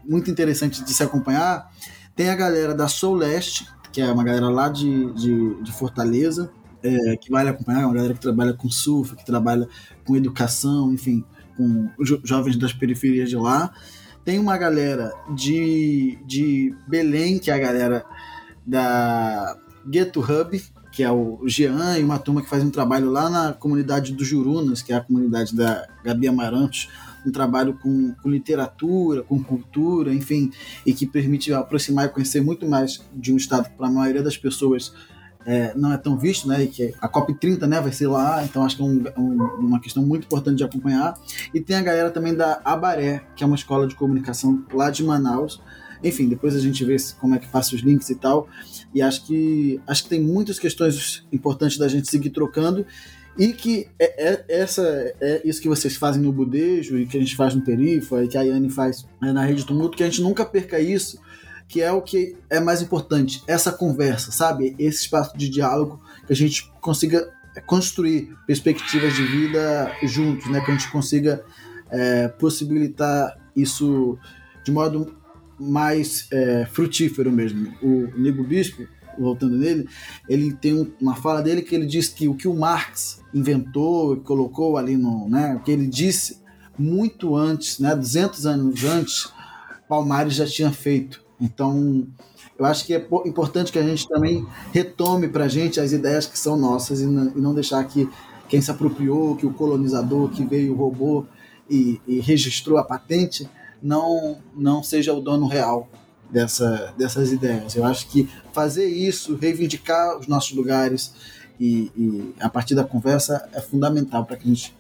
[0.05, 1.71] muito interessante de se acompanhar.
[2.17, 6.51] Tem a galera da Soul Leste, que é uma galera lá de, de, de Fortaleza,
[6.83, 9.69] é, que vale acompanhar, é uma galera que trabalha com surf, que trabalha
[10.05, 11.25] com educação, enfim,
[11.57, 13.73] com jo jovens das periferias de lá.
[14.25, 18.05] Tem uma galera de, de Belém, que é a galera
[18.67, 19.57] da
[19.87, 20.63] Ghetto Hub,
[20.93, 24.27] que é o Jean e uma turma que faz um trabalho lá na comunidade dos
[24.27, 26.89] Jurunas, que é a comunidade da Gabi Amarantos,
[27.25, 30.51] um trabalho com, com literatura, com cultura, enfim,
[30.85, 34.23] e que permite aproximar e conhecer muito mais de um estado que para a maioria
[34.23, 34.93] das pessoas
[35.45, 36.63] é, não é tão visto, né?
[36.65, 39.81] E que a COP30 né, vai ser lá, então acho que é um, um, uma
[39.81, 41.19] questão muito importante de acompanhar.
[41.53, 45.03] E tem a galera também da Abaré, que é uma escola de comunicação lá de
[45.03, 45.61] Manaus.
[46.03, 48.49] Enfim, depois a gente vê como é que passa os links e tal.
[48.95, 52.87] E acho que acho que tem muitas questões importantes da gente seguir trocando.
[53.39, 54.83] E que é, é, essa,
[55.21, 58.29] é isso que vocês fazem no Budejo e que a gente faz no Perifa e
[58.29, 61.19] que a Yane faz né, na Rede Tumulto, que a gente nunca perca isso,
[61.71, 64.75] que é o que é mais importante, essa conversa, sabe?
[64.77, 67.33] Esse espaço de diálogo que a gente consiga
[67.65, 70.61] construir perspectivas de vida juntos, né?
[70.61, 71.45] Que a gente consiga
[71.89, 74.19] é, possibilitar isso
[74.65, 75.15] de modo
[75.61, 77.73] mais é, frutífero mesmo.
[77.81, 79.89] O Nego Bispo, voltando nele,
[80.29, 84.21] ele tem uma fala dele que ele diz que o que o Marx inventou e
[84.21, 86.41] colocou ali no, né, o que ele disse
[86.77, 89.33] muito antes, né, 200 anos antes,
[89.89, 91.30] Palmares já tinha feito.
[91.41, 92.07] Então,
[92.59, 96.27] eu acho que é importante que a gente também retome para a gente as ideias
[96.27, 98.09] que são nossas e não deixar que
[98.49, 101.27] quem se apropriou, que o colonizador que veio roubou
[101.69, 103.49] e, e registrou a patente
[103.83, 105.89] não não seja o dono real
[106.31, 107.75] dessa, dessas ideias.
[107.75, 111.15] Eu acho que fazer isso, reivindicar os nossos lugares
[111.59, 114.75] e, e a partir da conversa é fundamental para que a gente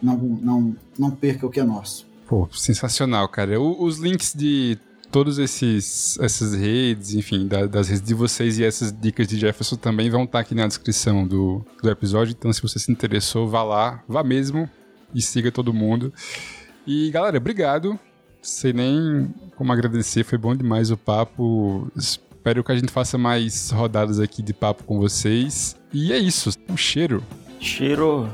[0.00, 2.06] não, não, não perca o que é nosso.
[2.26, 3.60] Pô, sensacional, cara.
[3.60, 4.78] os links de
[5.10, 9.76] todos esses essas redes, enfim, da, das redes de vocês e essas dicas de Jefferson
[9.76, 12.34] também vão estar aqui na descrição do, do episódio.
[12.38, 14.68] Então, se você se interessou, vá lá, vá mesmo
[15.14, 16.12] e siga todo mundo.
[16.86, 17.98] E galera, obrigado
[18.42, 21.90] sei nem como agradecer, foi bom demais o papo.
[21.96, 25.76] Espero que a gente faça mais rodadas aqui de papo com vocês.
[25.92, 27.22] E é isso, um cheiro.
[27.58, 28.30] Cheiro.